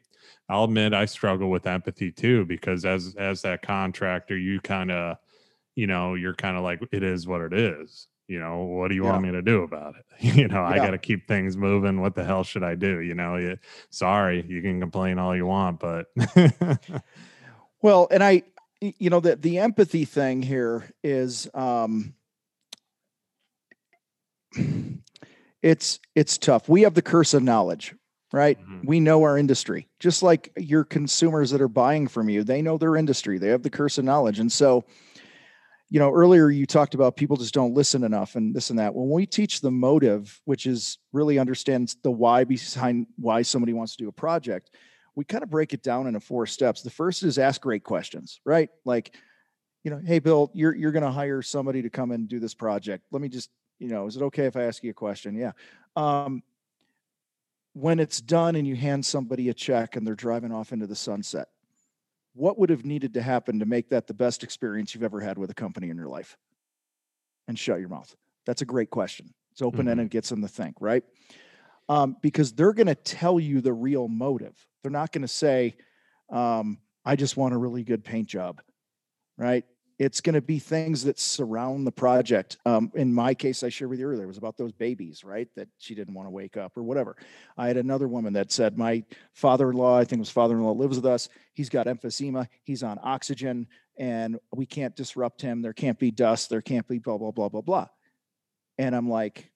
[0.49, 5.19] I'll admit I struggle with empathy too because as as that contractor, you kind of
[5.75, 8.09] you know you're kind of like it is what it is.
[8.29, 10.05] You know what do you want me to do about it?
[10.37, 12.01] You know I got to keep things moving.
[12.01, 13.01] What the hell should I do?
[13.01, 13.59] You know, you,
[13.91, 16.07] sorry, you can complain all you want, but
[17.83, 18.43] Well, and I,
[18.81, 22.15] you know, the the empathy thing here is, um,
[25.63, 26.69] it's it's tough.
[26.69, 27.95] We have the curse of knowledge,
[28.33, 28.59] right?
[28.59, 28.87] Mm-hmm.
[28.87, 32.79] We know our industry, just like your consumers that are buying from you, they know
[32.79, 34.39] their industry, they have the curse of knowledge.
[34.39, 34.85] And so,
[35.89, 38.95] you know, earlier you talked about people just don't listen enough and this and that.
[38.95, 43.97] When we teach the motive, which is really understands the why behind why somebody wants
[43.97, 44.71] to do a project,
[45.17, 46.83] we kind of break it down into four steps.
[46.83, 48.69] The first is ask great questions, right?
[48.85, 49.17] Like,
[49.83, 52.55] you know, hey Bill, you're you're going to hire somebody to come and do this
[52.55, 53.05] project.
[53.11, 55.35] Let me just, you know, is it okay if I ask you a question?
[55.35, 55.53] Yeah.
[55.97, 56.43] Um,
[57.73, 60.97] when it's done and you hand somebody a check and they're driving off into the
[60.97, 61.49] sunset,
[62.35, 65.39] what would have needed to happen to make that the best experience you've ever had
[65.39, 66.37] with a company in your life?
[67.49, 68.15] And shut your mouth.
[68.45, 69.33] That's a great question.
[69.53, 70.11] It's open ended, mm-hmm.
[70.13, 71.05] gets them to think, right?
[71.89, 74.57] Um, because they're going to tell you the real motive.
[74.87, 75.75] They're not going to say,
[76.31, 78.63] um, I just want a really good paint job,
[79.37, 79.65] right?
[79.99, 82.59] it's going to be things that surround the project.
[82.67, 85.49] Um, in my case, I shared with you earlier, it was about those babies, right?
[85.57, 87.17] That she didn't want to wake up or whatever.
[87.57, 90.55] I had another woman that said, My father in law, I think it was father
[90.55, 91.29] in law, lives with us.
[91.55, 92.47] He's got emphysema.
[92.63, 93.67] He's on oxygen
[93.97, 95.63] and we can't disrupt him.
[95.63, 96.51] There can't be dust.
[96.51, 97.87] There can't be blah, blah, blah, blah, blah.
[98.77, 99.51] And I'm like,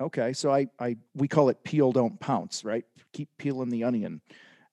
[0.00, 0.34] okay.
[0.34, 2.84] So I, I, we call it peel, don't pounce, right?
[3.14, 4.20] Keep peeling the onion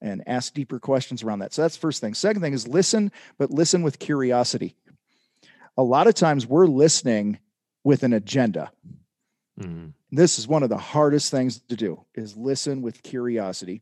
[0.02, 1.54] and ask deeper questions around that.
[1.54, 2.14] So that's first thing.
[2.14, 4.76] Second thing is listen, but listen with curiosity
[5.80, 7.40] a lot of times we're listening
[7.86, 8.70] with an agenda.
[9.58, 9.94] Mm.
[10.12, 13.82] This is one of the hardest things to do is listen with curiosity.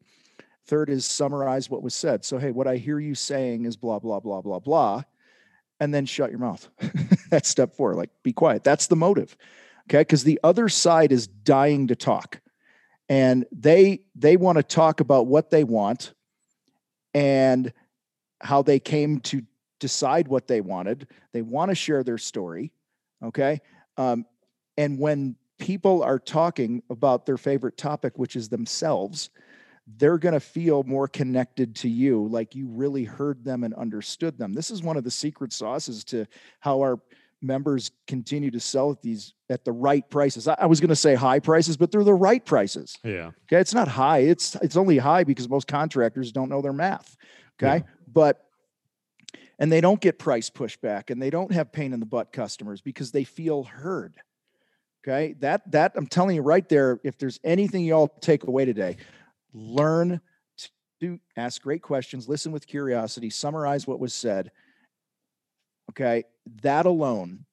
[0.67, 2.23] Third is summarize what was said.
[2.23, 5.01] So, hey, what I hear you saying is blah, blah, blah, blah, blah.
[5.79, 6.69] And then shut your mouth.
[7.31, 7.95] That's step four.
[7.95, 8.63] Like, be quiet.
[8.63, 9.35] That's the motive.
[9.89, 10.01] Okay.
[10.01, 12.41] Because the other side is dying to talk.
[13.09, 16.13] And they they want to talk about what they want
[17.13, 17.71] and
[18.41, 19.41] how they came to
[19.79, 21.07] decide what they wanted.
[21.31, 22.71] They want to share their story.
[23.23, 23.61] Okay.
[23.97, 24.25] Um,
[24.77, 29.29] and when people are talking about their favorite topic, which is themselves,
[29.97, 34.37] they're going to feel more connected to you, like you really heard them and understood
[34.37, 34.53] them.
[34.53, 36.25] This is one of the secret sauces to
[36.59, 36.99] how our
[37.41, 40.47] members continue to sell at these at the right prices.
[40.47, 42.97] I, I was going to say high prices, but they're the right prices.
[43.03, 43.31] Yeah.
[43.45, 43.61] Okay.
[43.61, 44.19] It's not high.
[44.19, 47.15] It's it's only high because most contractors don't know their math.
[47.61, 47.77] Okay.
[47.77, 47.91] Yeah.
[48.11, 48.47] But
[49.59, 52.81] and they don't get price pushback and they don't have pain in the butt customers
[52.81, 54.15] because they feel heard
[55.03, 58.65] okay that that i'm telling you right there if there's anything you all take away
[58.65, 58.97] today
[59.53, 60.21] learn
[60.99, 64.51] to ask great questions listen with curiosity summarize what was said
[65.89, 66.23] okay
[66.61, 67.45] that alone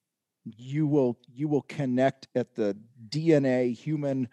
[0.45, 2.77] you will you will connect at the
[3.09, 4.27] dna human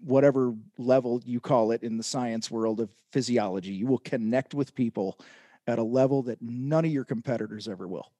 [0.00, 4.74] whatever level you call it in the science world of physiology you will connect with
[4.74, 5.18] people
[5.66, 8.10] at a level that none of your competitors ever will.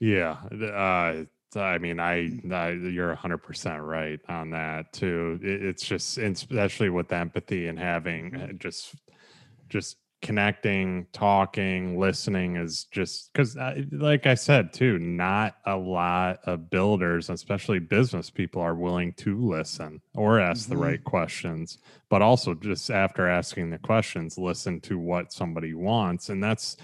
[0.00, 0.36] Yeah.
[0.52, 1.24] Uh,
[1.56, 5.40] I mean, I, I you're 100% right on that too.
[5.42, 8.56] It, it's just, especially with empathy and having mm-hmm.
[8.58, 8.94] just,
[9.68, 13.56] just connecting, talking, listening is just because,
[13.92, 19.40] like I said too, not a lot of builders, especially business people, are willing to
[19.40, 20.74] listen or ask mm-hmm.
[20.74, 21.78] the right questions.
[22.08, 26.76] But also, just after asking the questions, listen to what somebody wants, and that's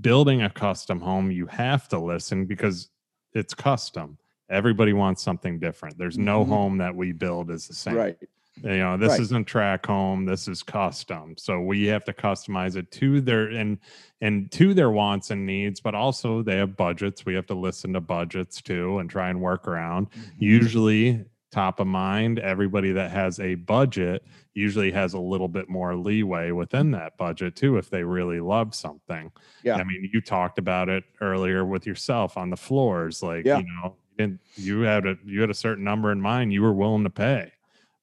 [0.00, 1.30] building a custom home.
[1.30, 2.88] You have to listen because
[3.32, 4.18] it's custom.
[4.48, 5.98] Everybody wants something different.
[5.98, 6.52] There's no mm-hmm.
[6.52, 7.94] home that we build is the same.
[7.94, 8.18] Right.
[8.62, 9.20] You know, this right.
[9.20, 10.26] isn't track home.
[10.26, 11.34] This is custom.
[11.38, 13.78] So we have to customize it to their and
[14.20, 17.24] and to their wants and needs, but also they have budgets.
[17.24, 20.10] We have to listen to budgets too and try and work around.
[20.10, 20.30] Mm-hmm.
[20.38, 24.24] Usually top of mind, everybody that has a budget
[24.54, 28.74] usually has a little bit more leeway within that budget too if they really love
[28.74, 29.32] something.
[29.64, 29.76] Yeah.
[29.76, 33.22] I mean, you talked about it earlier with yourself on the floors.
[33.22, 33.58] Like, yeah.
[33.58, 36.74] you know, and you had a you had a certain number in mind you were
[36.74, 37.50] willing to pay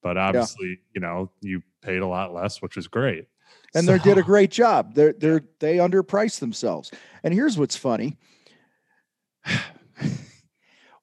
[0.01, 0.75] but obviously, yeah.
[0.95, 3.27] you know, you paid a lot less, which is great.
[3.75, 3.93] And so.
[3.93, 4.93] they did a great job.
[4.93, 6.91] They're they're they underpriced themselves.
[7.23, 8.17] And here's what's funny.
[9.45, 9.59] a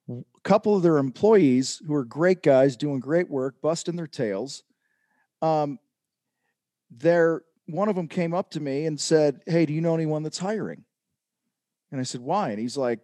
[0.43, 4.63] couple of their employees who are great guys doing great work, busting their tails.
[5.43, 5.79] Um,
[6.91, 10.23] they're one of them came up to me and said, Hey, do you know anyone
[10.23, 10.85] that's hiring?
[11.91, 12.51] And I said, Why?
[12.51, 13.01] And he's like,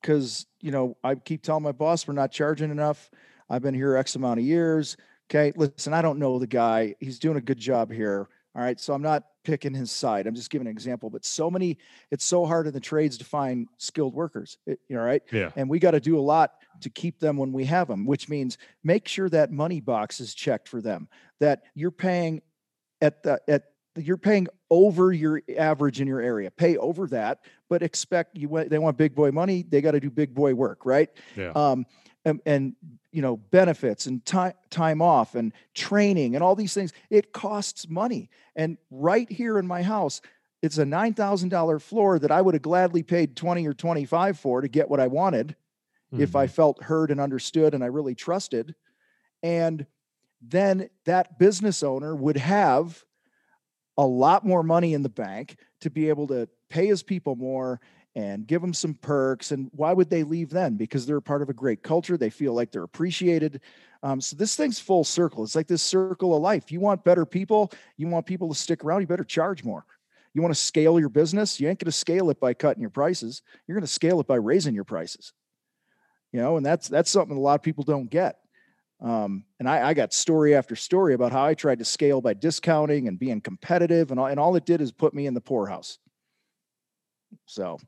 [0.00, 3.10] Because, you know, I keep telling my boss we're not charging enough.
[3.48, 4.96] I've been here X amount of years.
[5.30, 6.94] Okay, listen, I don't know the guy.
[7.00, 8.28] He's doing a good job here.
[8.56, 10.26] All right, so I'm not picking his side.
[10.26, 11.10] I'm just giving an example.
[11.10, 11.76] But so many,
[12.10, 14.58] it's so hard in the trades to find skilled workers.
[14.66, 15.22] It, you know, right?
[15.32, 15.50] Yeah.
[15.56, 18.28] And we got to do a lot to keep them when we have them, which
[18.28, 21.08] means make sure that money box is checked for them.
[21.40, 22.42] That you're paying
[23.00, 23.64] at the at
[23.96, 26.50] you're paying over your average in your area.
[26.50, 29.64] Pay over that, but expect you they want big boy money.
[29.68, 31.10] They got to do big boy work, right?
[31.36, 31.52] Yeah.
[31.54, 31.86] Um,
[32.24, 32.74] and, and
[33.12, 37.88] you know benefits and time time off and training and all these things it costs
[37.88, 40.20] money and right here in my house
[40.62, 44.68] it's a $9000 floor that i would have gladly paid 20 or 25 for to
[44.68, 45.54] get what i wanted
[46.12, 46.22] mm-hmm.
[46.22, 46.54] if i mm-hmm.
[46.54, 48.74] felt heard and understood and i really trusted
[49.42, 49.86] and
[50.42, 53.04] then that business owner would have
[53.96, 57.80] a lot more money in the bank to be able to pay his people more
[58.16, 59.50] and give them some perks.
[59.50, 60.76] And why would they leave then?
[60.76, 62.16] Because they're part of a great culture.
[62.16, 63.60] They feel like they're appreciated.
[64.02, 65.42] Um, so this thing's full circle.
[65.42, 66.70] It's like this circle of life.
[66.70, 69.84] You want better people, you want people to stick around, you better charge more.
[70.34, 72.90] You want to scale your business, you ain't going to scale it by cutting your
[72.90, 73.42] prices.
[73.66, 75.32] You're going to scale it by raising your prices.
[76.32, 78.38] You know, and that's that's something a lot of people don't get.
[79.00, 82.34] Um, and I, I, got story after story about how I tried to scale by
[82.34, 85.40] discounting and being competitive, and all, and all it did is put me in the
[85.40, 85.98] poorhouse.
[87.46, 87.78] So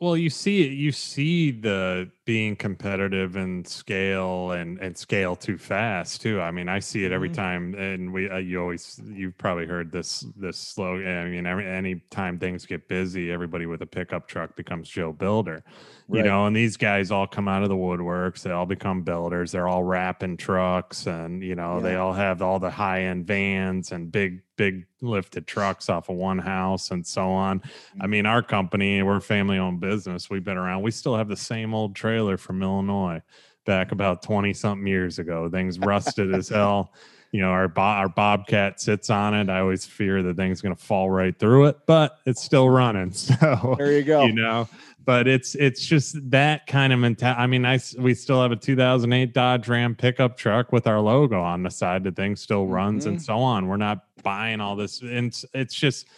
[0.00, 0.72] well, you see it.
[0.72, 6.42] You see the being competitive and scale and and scale too fast too.
[6.42, 7.36] I mean, I see it every mm-hmm.
[7.36, 11.08] time, and we uh, you always you've probably heard this this slogan.
[11.08, 15.10] I mean, every any time things get busy, everybody with a pickup truck becomes Joe
[15.10, 15.64] Builder,
[16.06, 16.18] right.
[16.18, 16.44] you know.
[16.44, 18.42] And these guys all come out of the woodworks.
[18.42, 19.50] They all become builders.
[19.50, 21.82] They're all wrapping trucks, and you know, yeah.
[21.82, 26.16] they all have all the high end vans and big big lifted trucks off of
[26.16, 27.62] one house and so on.
[27.98, 28.10] I mm.
[28.10, 30.28] mean, our company, we're family owned business.
[30.28, 30.82] We've been around.
[30.82, 33.22] We still have the same old trailer from Illinois
[33.64, 35.48] back about 20 something years ago.
[35.48, 36.92] Things rusted as hell.
[37.30, 39.50] You know, our bo- our Bobcat sits on it.
[39.50, 43.12] I always fear the thing's going to fall right through it, but it's still running.
[43.12, 44.24] So there you go.
[44.24, 44.66] You know,
[45.04, 47.40] but it's it's just that kind of mentality.
[47.40, 51.42] I mean, I we still have a 2008 Dodge Ram pickup truck with our logo
[51.42, 52.04] on the side.
[52.04, 53.14] The thing still runs mm-hmm.
[53.14, 53.68] and so on.
[53.68, 56.08] We're not buying all this, and it's, it's just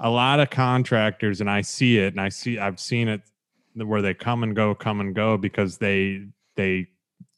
[0.00, 3.22] a lot of contractors, and I see it, and I see I've seen it
[3.86, 6.26] where they come and go, come and go because they
[6.56, 6.88] they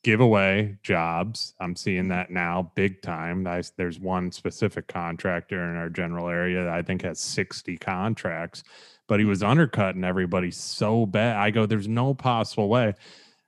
[0.03, 1.55] give away jobs.
[1.61, 2.09] I'm seeing mm-hmm.
[2.11, 3.47] that now big time.
[3.47, 8.62] I, there's one specific contractor in our general area that I think has 60 contracts
[9.11, 9.30] but he mm-hmm.
[9.30, 11.36] was undercutting everybody so bad.
[11.36, 12.95] I go, there's no possible way.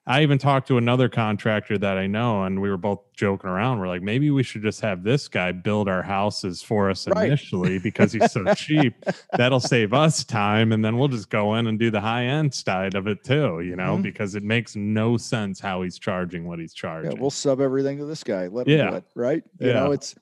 [0.05, 3.79] I even talked to another contractor that I know, and we were both joking around.
[3.79, 7.27] We're like, maybe we should just have this guy build our houses for us right.
[7.27, 8.95] initially because he's so cheap.
[9.37, 12.53] That'll save us time, and then we'll just go in and do the high end
[12.53, 13.61] side of it too.
[13.61, 14.03] You know, mm-hmm.
[14.03, 17.13] because it makes no sense how he's charging what he's charging.
[17.13, 18.49] Yeah, we'll sub everything to this guy.
[18.49, 18.91] Let him yeah.
[18.91, 19.05] do it.
[19.15, 19.45] Right?
[19.61, 19.73] You yeah.
[19.75, 20.17] know, it's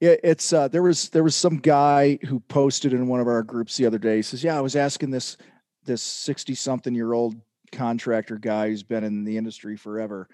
[0.00, 3.42] it, it's uh, there was there was some guy who posted in one of our
[3.42, 4.16] groups the other day.
[4.16, 5.36] He says, "Yeah, I was asking this
[5.84, 7.34] this sixty something year old
[7.72, 10.28] contractor guy who's been in the industry forever.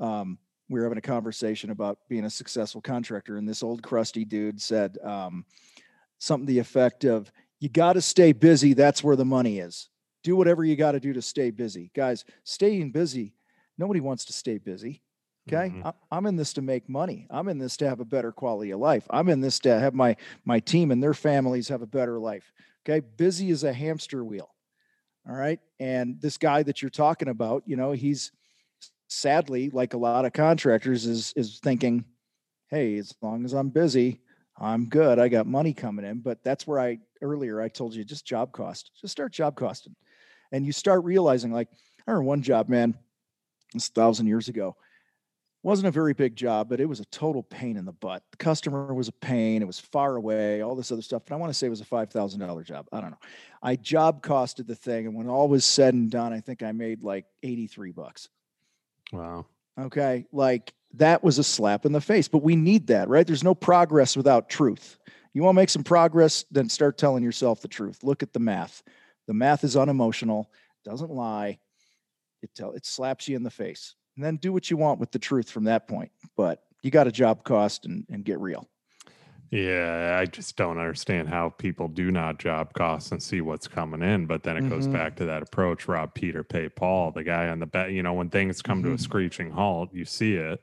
[0.00, 4.24] Um, we were having a conversation about being a successful contractor, and this old crusty
[4.24, 5.44] dude said um,
[6.18, 7.30] something to the effect of,
[7.60, 8.74] "You got to stay busy.
[8.74, 9.88] That's where the money is.
[10.24, 12.24] Do whatever you got to do to stay busy, guys.
[12.44, 13.34] Staying busy.
[13.78, 15.02] Nobody wants to stay busy."
[15.48, 15.70] Okay.
[15.70, 15.88] Mm-hmm.
[16.12, 17.26] I'm in this to make money.
[17.30, 19.06] I'm in this to have a better quality of life.
[19.08, 22.52] I'm in this to have my my team and their families have a better life.
[22.84, 23.00] Okay.
[23.16, 24.50] Busy as a hamster wheel.
[25.28, 25.60] All right.
[25.78, 28.32] And this guy that you're talking about, you know, he's
[29.08, 32.04] sadly, like a lot of contractors, is is thinking,
[32.70, 34.20] hey, as long as I'm busy,
[34.58, 35.18] I'm good.
[35.18, 36.20] I got money coming in.
[36.20, 38.92] But that's where I earlier I told you just job cost.
[39.00, 39.94] Just start job costing.
[40.52, 41.68] And you start realizing, like,
[42.06, 42.94] I remember one job, man,
[43.74, 44.76] it's a thousand years ago
[45.62, 48.22] wasn't a very big job, but it was a total pain in the butt.
[48.30, 49.60] The customer was a pain.
[49.60, 51.22] It was far away, all this other stuff.
[51.26, 52.86] But I want to say it was a $5,000 job.
[52.92, 53.18] I don't know.
[53.62, 55.06] I job costed the thing.
[55.06, 58.28] And when all was said and done, I think I made like 83 bucks.
[59.12, 59.46] Wow.
[59.78, 60.26] Okay.
[60.32, 63.26] Like that was a slap in the face, but we need that, right?
[63.26, 64.98] There's no progress without truth.
[65.34, 68.02] You want to make some progress, then start telling yourself the truth.
[68.02, 68.82] Look at the math.
[69.26, 70.50] The math is unemotional,
[70.84, 71.58] doesn't lie.
[72.42, 75.12] It tell it slaps you in the face and then do what you want with
[75.12, 76.10] the truth from that point.
[76.36, 78.68] But you got a job cost and, and get real.
[79.52, 84.02] Yeah, I just don't understand how people do not job cost and see what's coming
[84.02, 84.26] in.
[84.26, 84.70] But then it mm-hmm.
[84.70, 87.92] goes back to that approach rob Peter, pay Paul, the guy on the bet.
[87.92, 88.88] You know, when things come mm-hmm.
[88.88, 89.04] to a mm-hmm.
[89.04, 90.60] screeching halt, you see it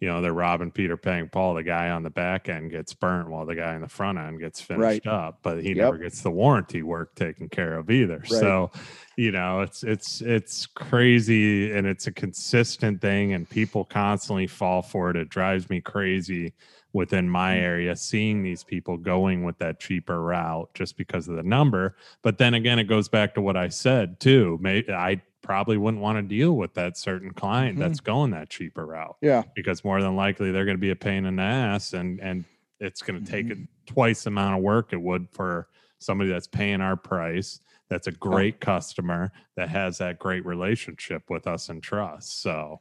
[0.00, 1.54] you know, they're robbing Peter paying Paul.
[1.54, 4.38] The guy on the back end gets burnt while the guy in the front end
[4.38, 5.06] gets finished right.
[5.06, 5.78] up, but he yep.
[5.78, 8.18] never gets the warranty work taken care of either.
[8.18, 8.28] Right.
[8.28, 8.70] So,
[9.16, 14.82] you know, it's it's it's crazy and it's a consistent thing and people constantly fall
[14.82, 15.16] for it.
[15.16, 16.54] It drives me crazy
[16.92, 17.62] within my mm.
[17.62, 22.38] area seeing these people going with that cheaper route just because of the number but
[22.38, 26.18] then again it goes back to what i said too Maybe i probably wouldn't want
[26.18, 27.88] to deal with that certain client mm-hmm.
[27.88, 29.16] that's going that cheaper route.
[29.22, 29.44] Yeah.
[29.56, 32.44] Because more than likely they're going to be a pain in the ass and and
[32.80, 33.64] it's going to take mm-hmm.
[33.86, 35.68] twice the amount of work it would for
[36.00, 38.64] somebody that's paying our price that's a great oh.
[38.64, 42.80] customer that has that great relationship with us and trust so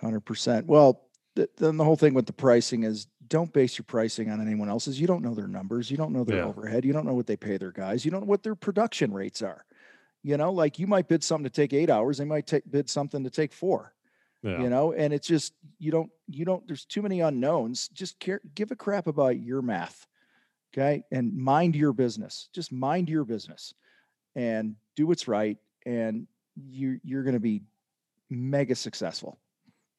[0.00, 0.66] Hundred percent.
[0.66, 1.02] Well,
[1.36, 4.68] th- then the whole thing with the pricing is don't base your pricing on anyone
[4.68, 5.00] else's.
[5.00, 5.90] You don't know their numbers.
[5.90, 6.44] You don't know their Yeah.
[6.44, 6.84] overhead.
[6.84, 8.04] You don't know what they pay their guys.
[8.04, 9.64] You don't know what their production rates are.
[10.22, 12.18] You know, like you might bid something to take eight hours.
[12.18, 13.94] They might take bid something to take four.
[14.42, 14.60] Yeah.
[14.60, 16.66] You know, and it's just you don't you don't.
[16.66, 17.88] There's too many unknowns.
[17.88, 20.06] Just care, give a crap about your math,
[20.72, 22.48] okay, and mind your business.
[22.52, 23.74] Just mind your business,
[24.34, 27.62] and do what's right, and you you're going to be
[28.30, 29.38] mega successful.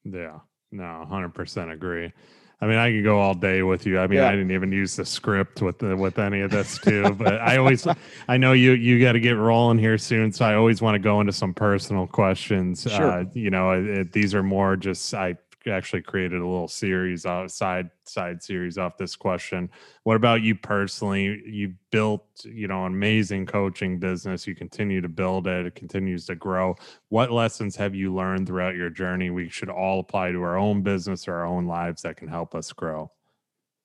[0.04, 0.38] Yeah.
[0.70, 2.12] No, hundred percent agree.
[2.60, 4.00] I mean, I could go all day with you.
[4.00, 4.28] I mean, Yeah.
[4.28, 7.10] I didn't even use the script with the, with any of this too.
[7.14, 7.86] but I always,
[8.26, 10.98] I know you you got to get rolling here soon, so I always want to
[10.98, 12.82] go into some personal questions.
[12.82, 13.20] Sure.
[13.20, 15.36] Uh, you know, it, it- these are more just I
[15.66, 19.70] actually created a little series, uh, side side series off this question.
[20.04, 21.42] What about you personally?
[21.46, 24.46] You built, you know, an amazing coaching business.
[24.46, 25.66] You continue to build it.
[25.66, 26.76] It continues to grow
[27.08, 30.82] what lessons have you learned throughout your journey we should all apply to our own
[30.82, 33.10] business or our own lives that can help us grow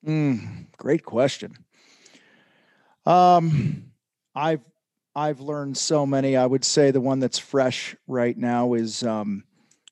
[0.05, 1.55] Mm, great question.
[3.05, 3.91] Um,
[4.35, 4.61] I've
[5.15, 6.35] I've learned so many.
[6.35, 9.43] I would say the one that's fresh right now is um,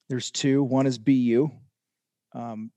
[0.10, 0.64] there's two.
[0.64, 1.50] One is BU.
[2.34, 2.72] Um,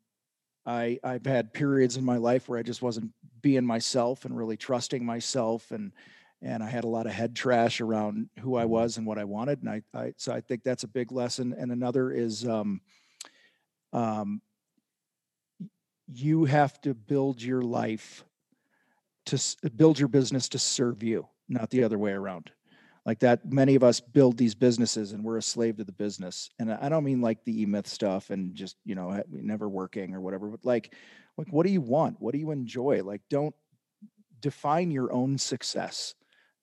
[0.66, 4.56] I I've had periods in my life where I just wasn't being myself and really
[4.56, 5.92] trusting myself and
[6.44, 9.24] and I had a lot of head trash around who I was and what I
[9.24, 9.62] wanted.
[9.62, 11.54] And I, I so I think that's a big lesson.
[11.56, 12.82] And another is um,
[13.94, 14.42] um,
[16.06, 18.24] you have to build your life
[19.26, 19.40] to
[19.74, 22.50] build your business to serve you, not the other way around.
[23.06, 26.48] Like that, many of us build these businesses and we're a slave to the business.
[26.58, 30.20] And I don't mean like the e-myth stuff and just, you know, never working or
[30.22, 30.94] whatever, but like,
[31.36, 32.16] like what do you want?
[32.20, 33.02] What do you enjoy?
[33.04, 33.54] Like, don't
[34.40, 36.14] define your own success,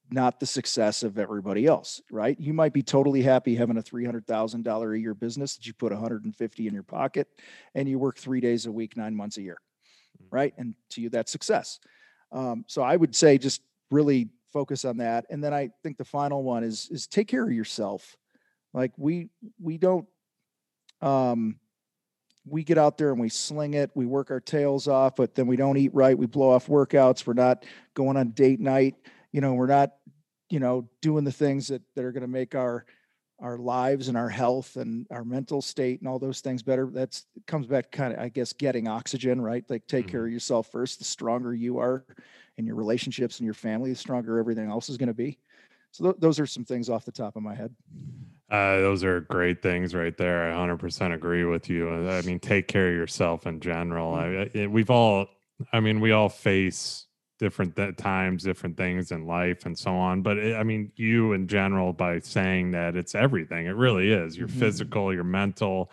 [0.10, 2.40] not the success of everybody else, right?
[2.40, 6.68] You might be totally happy having a $300,000 a year business that you put 150
[6.68, 7.28] in your pocket
[7.76, 9.58] and you work three days a week, nine months a year,
[10.32, 10.54] right?
[10.58, 11.80] And to you, that's success.
[12.32, 13.62] Um, so I would say just
[13.92, 15.26] really focus on that.
[15.30, 18.18] And then I think the final one is is take care of yourself.
[18.74, 19.30] Like we
[19.60, 20.08] we don't
[21.02, 21.58] um
[22.46, 25.46] we get out there and we sling it, we work our tails off, but then
[25.46, 28.96] we don't eat right, we blow off workouts, we're not going on date night,
[29.32, 29.92] you know, we're not,
[30.50, 32.86] you know, doing the things that, that are going to make our
[33.40, 36.88] our lives and our health and our mental state and all those things better.
[36.94, 39.66] That's comes back kind of, I guess, getting oxygen, right?
[39.68, 41.00] Like take care of yourself first.
[41.00, 42.06] The stronger you are
[42.62, 45.40] in your relationships and your family, the stronger everything else is going to be.
[45.92, 47.76] So th- those are some things off the top of my head.
[48.50, 52.68] uh, those are great things right there i 100% agree with you i mean take
[52.68, 55.28] care of yourself in general I, I- we've all
[55.74, 57.06] i mean we all face
[57.40, 61.32] different th- times different things in life and so on but it, i mean you
[61.34, 64.60] in general by saying that it's everything it really is your Mhm.
[64.60, 65.90] physical your mental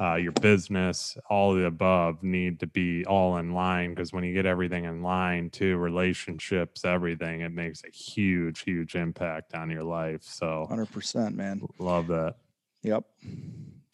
[0.00, 4.32] uh, your business, all the above need to be all in line because when you
[4.32, 9.82] get everything in line too, relationships, everything, it makes a huge, huge impact on your
[9.82, 10.22] life.
[10.22, 11.60] So 100%, man.
[11.80, 12.36] love that.
[12.82, 13.04] Yep.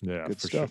[0.03, 0.71] Yeah, Good for stuff.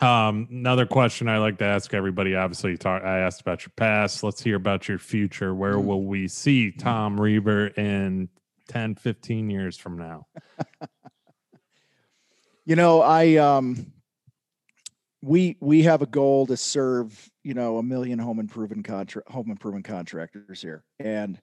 [0.00, 0.08] sure.
[0.08, 2.34] Um, another question I like to ask everybody.
[2.34, 4.22] Obviously, talk, I asked about your past.
[4.22, 5.54] Let's hear about your future.
[5.54, 5.84] Where Mm.
[5.84, 8.28] will we see Tom Reber in
[8.68, 10.26] 10, 15 years from now?
[12.64, 13.92] You know, I um
[15.22, 19.50] we we have a goal to serve, you know, a million home improvement contract home
[19.50, 20.84] improvement contractors here.
[20.98, 21.40] And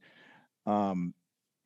[0.66, 1.16] um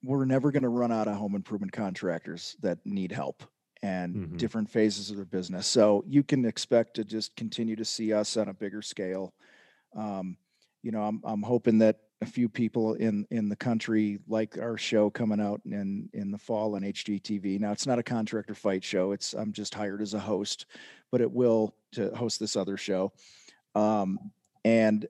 [0.03, 3.43] we're never going to run out of home improvement contractors that need help
[3.83, 4.39] and Mhm.
[4.39, 5.67] different phases of their business.
[5.67, 9.33] So you can expect to just continue to see us on a bigger scale.
[9.95, 10.37] Um,
[10.83, 14.77] you know, I'm I'm hoping that a few people in in the country like our
[14.77, 17.59] show coming out in in the fall on HGTV.
[17.59, 19.13] Now it's not a contractor fight show.
[19.13, 20.65] It's I'm just hired as a host,
[21.11, 23.13] but it will to host this other show.
[23.75, 24.19] Um,
[24.65, 25.07] and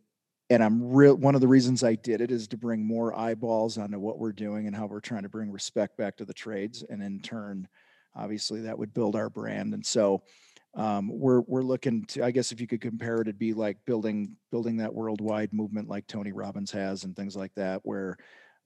[0.51, 3.77] and I'm real one of the reasons I did it is to bring more eyeballs
[3.77, 6.83] onto what we're doing and how we're trying to bring respect back to the trades
[6.89, 7.67] and in turn
[8.15, 10.23] obviously that would build our brand and so
[10.75, 13.83] um, we're we're looking to i guess if you could compare it it'd be like
[13.85, 18.17] building building that worldwide movement like tony robbins has and things like that where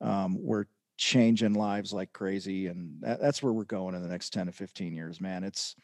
[0.01, 0.66] um, we're
[0.97, 4.51] changing lives like crazy and that, that's where we're going in the next 10 to
[4.51, 5.43] 15 years man.
[5.43, 5.76] It's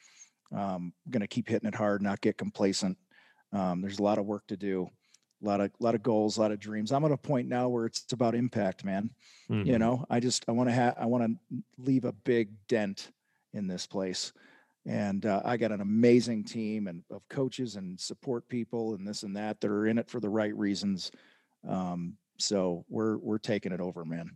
[0.55, 2.97] um, going to keep hitting it hard not get complacent.
[3.51, 4.87] Um, there's a lot of work to do
[5.41, 6.91] a lot of a lot of goals a lot of dreams.
[6.91, 9.11] I'm at a point now where it's about impact man.
[9.61, 9.79] You Mhm.
[9.79, 13.11] know i just i want to have i want to leave a big dent
[13.53, 14.31] in this place
[14.85, 19.23] and uh, i got an amazing team and of coaches and support people and this
[19.23, 21.11] and that that are in it for the right reasons
[21.67, 24.31] um, so we're we're taking it over man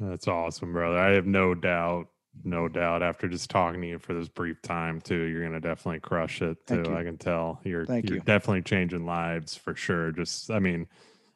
[0.00, 0.98] That's awesome, brother.
[0.98, 2.08] I have no doubt
[2.44, 3.02] No doubt.
[3.02, 6.66] After just talking to you for this brief time, too, you're gonna definitely crush it.
[6.66, 7.60] Too, I can tell.
[7.62, 8.24] You're Thank you're you.
[8.24, 10.12] definitely changing lives for sure.
[10.12, 10.86] Just, I mean,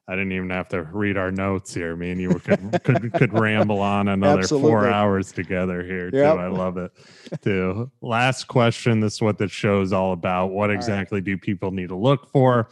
[0.09, 1.97] I didn't even have to read our notes here.
[1.97, 4.71] Me and you were, could, could could ramble on another Absolutely.
[4.71, 6.13] four hours together here.
[6.13, 6.23] Too.
[6.23, 6.93] I love it.
[7.43, 7.91] Too.
[8.01, 9.01] Last question.
[9.01, 10.53] This is what the show is all about.
[10.53, 10.77] What right.
[10.77, 12.69] exactly do people need to look for?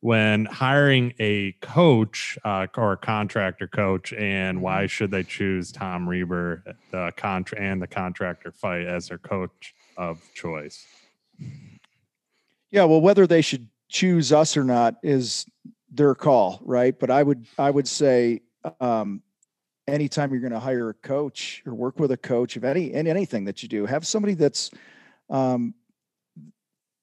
[0.00, 4.86] when hiring a coach uh, or a contractor coach, and why Mm-hmm.
[4.88, 6.62] should they choose Tom Reber,
[6.92, 10.84] the contra- and the contractor fight as their coach of choice?
[12.70, 15.46] Yeah, well, whether they should choose us or not is
[15.96, 16.98] their call, right?
[16.98, 18.42] But I would I would say
[18.80, 19.22] um,
[19.86, 23.06] anytime you're going to hire a coach or work with a coach of any in
[23.06, 24.70] anything that you do, have somebody that's
[25.30, 25.74] um,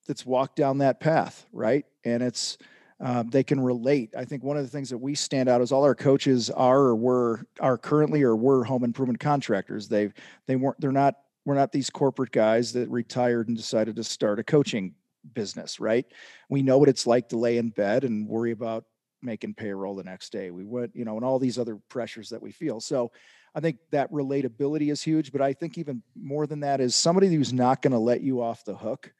[0.07, 1.85] that's walked down that path, right?
[2.03, 2.57] And it's
[2.99, 4.13] um, they can relate.
[4.17, 6.79] I think one of the things that we stand out is all our coaches are
[6.79, 9.87] or were are currently or were home improvement contractors.
[9.87, 10.13] They've
[10.47, 11.15] they weren't they're not
[11.45, 14.95] we're not these corporate guys that retired and decided to start a coaching
[15.33, 16.05] business, right?
[16.49, 18.85] We know what it's like to lay in bed and worry about
[19.21, 20.51] making payroll the next day.
[20.51, 22.79] We went, you know, and all these other pressures that we feel.
[22.81, 23.11] So
[23.55, 27.33] I think that relatability is huge, but I think even more than that is somebody
[27.33, 29.13] who's not going to let you off the hook.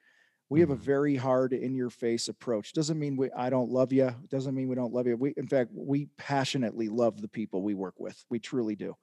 [0.49, 0.79] We have a Mhm.
[0.79, 2.73] very hard in your face approach.
[2.73, 4.11] Doesn't mean we I don't love you.
[4.29, 5.15] Doesn't mean we don't love you.
[5.15, 8.23] We in fact we passionately love the people we work with.
[8.29, 8.95] We truly do.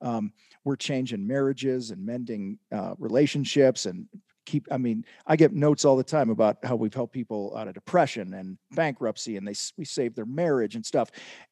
[0.00, 0.32] Um,
[0.64, 4.08] we're changing marriages and mending uh, relationships and
[4.46, 7.68] keep i mean i get notes all the time about how we've helped people out
[7.68, 11.10] of depression and bankruptcy and they we save their marriage and stuff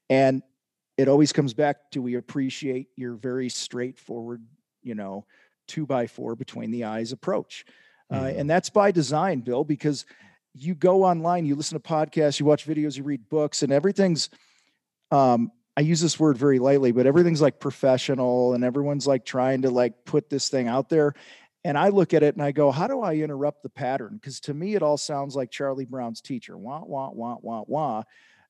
[0.08, 0.42] and
[0.96, 4.42] it always comes back to we appreciate your very straightforward
[4.82, 5.26] you know
[5.66, 7.64] two by four between the eyes approach
[8.10, 8.38] uh, Mhm.
[8.40, 10.06] and that's by design bill because
[10.54, 14.30] you go online you listen to podcasts you watch videos you read books and everything's
[15.10, 19.62] um I use this word very lightly, but everything's like professional and everyone's like trying
[19.62, 21.14] to like put this thing out there.
[21.64, 24.16] And I look at it and I go, how do I interrupt the pattern?
[24.16, 26.58] Because to me, it all sounds like Charlie Brown's teacher.
[26.58, 28.02] Wah, wah, wah, wah, wah.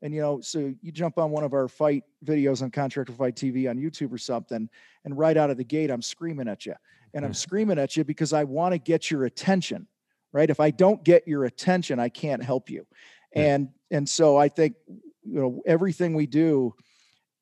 [0.02, 3.36] And you know, so you jump on one of our fight videos on Contractor Fight
[3.36, 4.68] TV on YouTube or something,
[5.04, 6.74] and right out of the gate, I'm screaming at you.
[7.14, 7.36] And I'm Mhm.
[7.36, 9.86] screaming at you because I want to get your attention.
[10.32, 10.50] Right.
[10.50, 12.86] If I don't get your attention, I can't help you.
[13.32, 16.74] And and so I think you know everything we do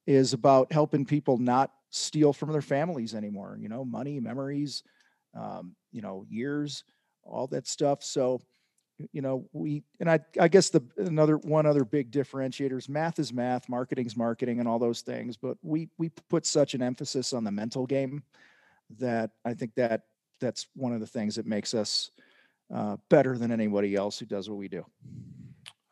[0.07, 4.83] is about helping people not steal from their families anymore you know money memories
[5.35, 6.85] um, you know years
[7.25, 8.03] all that stuff.
[8.03, 8.41] So
[9.13, 13.19] you know we and i i guess the another one other big differentiator is math
[13.19, 17.33] is math marketing's marketing and all those things but we we put such an emphasis
[17.33, 18.23] on the mental game
[18.99, 20.03] that i think that
[20.41, 22.11] that's one of the things that makes us
[22.73, 24.85] uh, better than anybody else who does what we do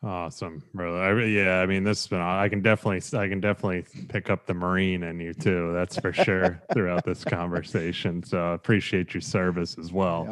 [0.03, 0.97] Awesome, brother.
[0.97, 2.21] I, yeah, I mean, this has been.
[2.21, 5.73] I can definitely, I can definitely pick up the Marine in you too.
[5.73, 6.59] That's for sure.
[6.73, 10.25] throughout this conversation, so I appreciate your service as well.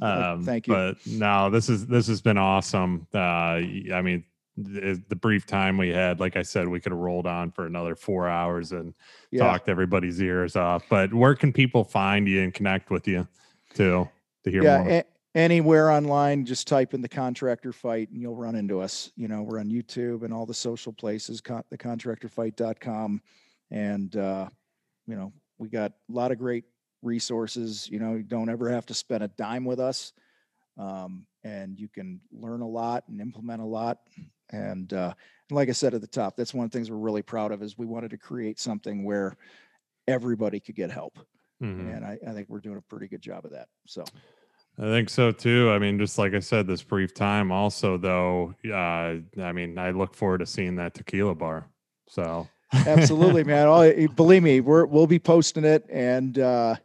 [0.00, 3.08] No, uh, Um, thank you But no, this is this has been awesome.
[3.12, 4.22] Uh, I mean,
[4.56, 7.66] the, the brief time we had, like I said, we could have rolled on for
[7.66, 8.94] another four hours and
[9.32, 10.84] yeah talked everybody's ears off.
[10.88, 13.26] But where can people find you and connect with you
[13.74, 14.08] too
[14.44, 14.88] to hear yeah more?
[14.88, 15.04] a-
[15.36, 19.12] anywhere online just type in the contractor fight and you'll run into us.
[19.16, 23.20] You know we're on youtube and all the social places con- thecontractorfight.com
[23.70, 24.48] and uh
[25.06, 26.64] you know we got a lot of great
[27.02, 27.88] resources.
[27.90, 30.12] You know you don't ever have to spend a dime with us.
[30.78, 33.98] Um, and you can learn a lot and implement a lot.
[34.50, 35.12] And uh
[35.50, 37.52] and like i said at the top that's one of the things we're really proud
[37.52, 39.36] of is we wanted to create something where
[40.08, 41.18] everybody could get help.
[41.62, 41.96] Mhm.
[41.96, 43.68] and I, I think we're doing a pretty good job of that.
[43.86, 44.04] So
[44.78, 45.70] I think so too.
[45.70, 47.50] I mean, just like I said, this brief time.
[47.50, 51.68] Also, though, uh, I mean, I look forward to seeing that tequila bar.
[52.08, 53.68] So Absolutely, man.
[53.68, 56.76] Eh, believe me, we're we'll be posting it, and uh,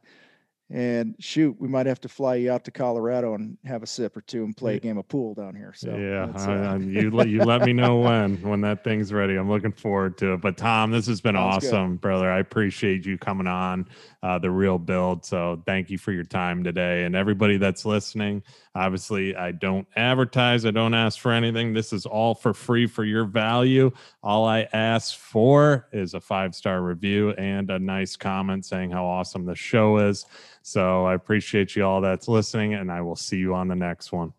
[0.74, 4.16] and shoot, we might have to fly you out to Colorado and have a sip
[4.16, 5.74] or two and play a game of pool down here.
[5.76, 9.12] So yeah, I- uh, I- you let you let me know when when that thing's
[9.12, 9.36] ready.
[9.36, 10.42] I'm looking forward to it.
[10.42, 11.68] But Tom, this has been Sounds good.
[11.74, 12.32] awesome, brother.
[12.32, 13.88] I appreciate you coming on
[14.24, 15.26] uh, the Real Build.
[15.26, 18.44] So thank you for your time today, and everybody that's listening.
[18.74, 20.66] Obviously, I don't advertise.
[20.66, 21.74] I don't ask for anything.
[21.74, 23.92] This is all for free for your value.
[24.24, 29.06] All I ask for is a five star review and a nice comment saying how
[29.06, 30.26] awesome the show is.
[30.62, 34.12] So I appreciate you all that's listening, and I will see you on the next
[34.12, 34.34] one.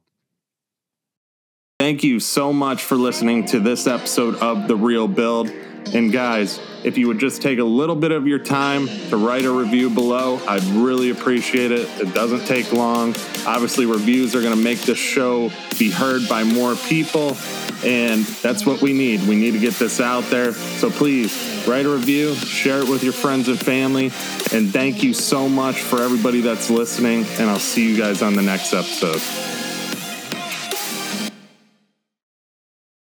[1.78, 5.52] Thank you so much for listening to this episode of The Real Build.
[5.94, 9.44] And guys, if you would just take a little bit of your time to write
[9.44, 11.88] a review below, I'd really appreciate it.
[12.00, 13.10] It doesn't take long.
[13.46, 17.36] Obviously, reviews are going to make this show be heard by more people.
[17.84, 19.26] And that's what we need.
[19.26, 20.52] We need to get this out there.
[20.52, 24.06] So please write a review, share it with your friends and family.
[24.52, 27.24] And thank you so much for everybody that's listening.
[27.38, 29.61] And I'll see you guys on the next episode.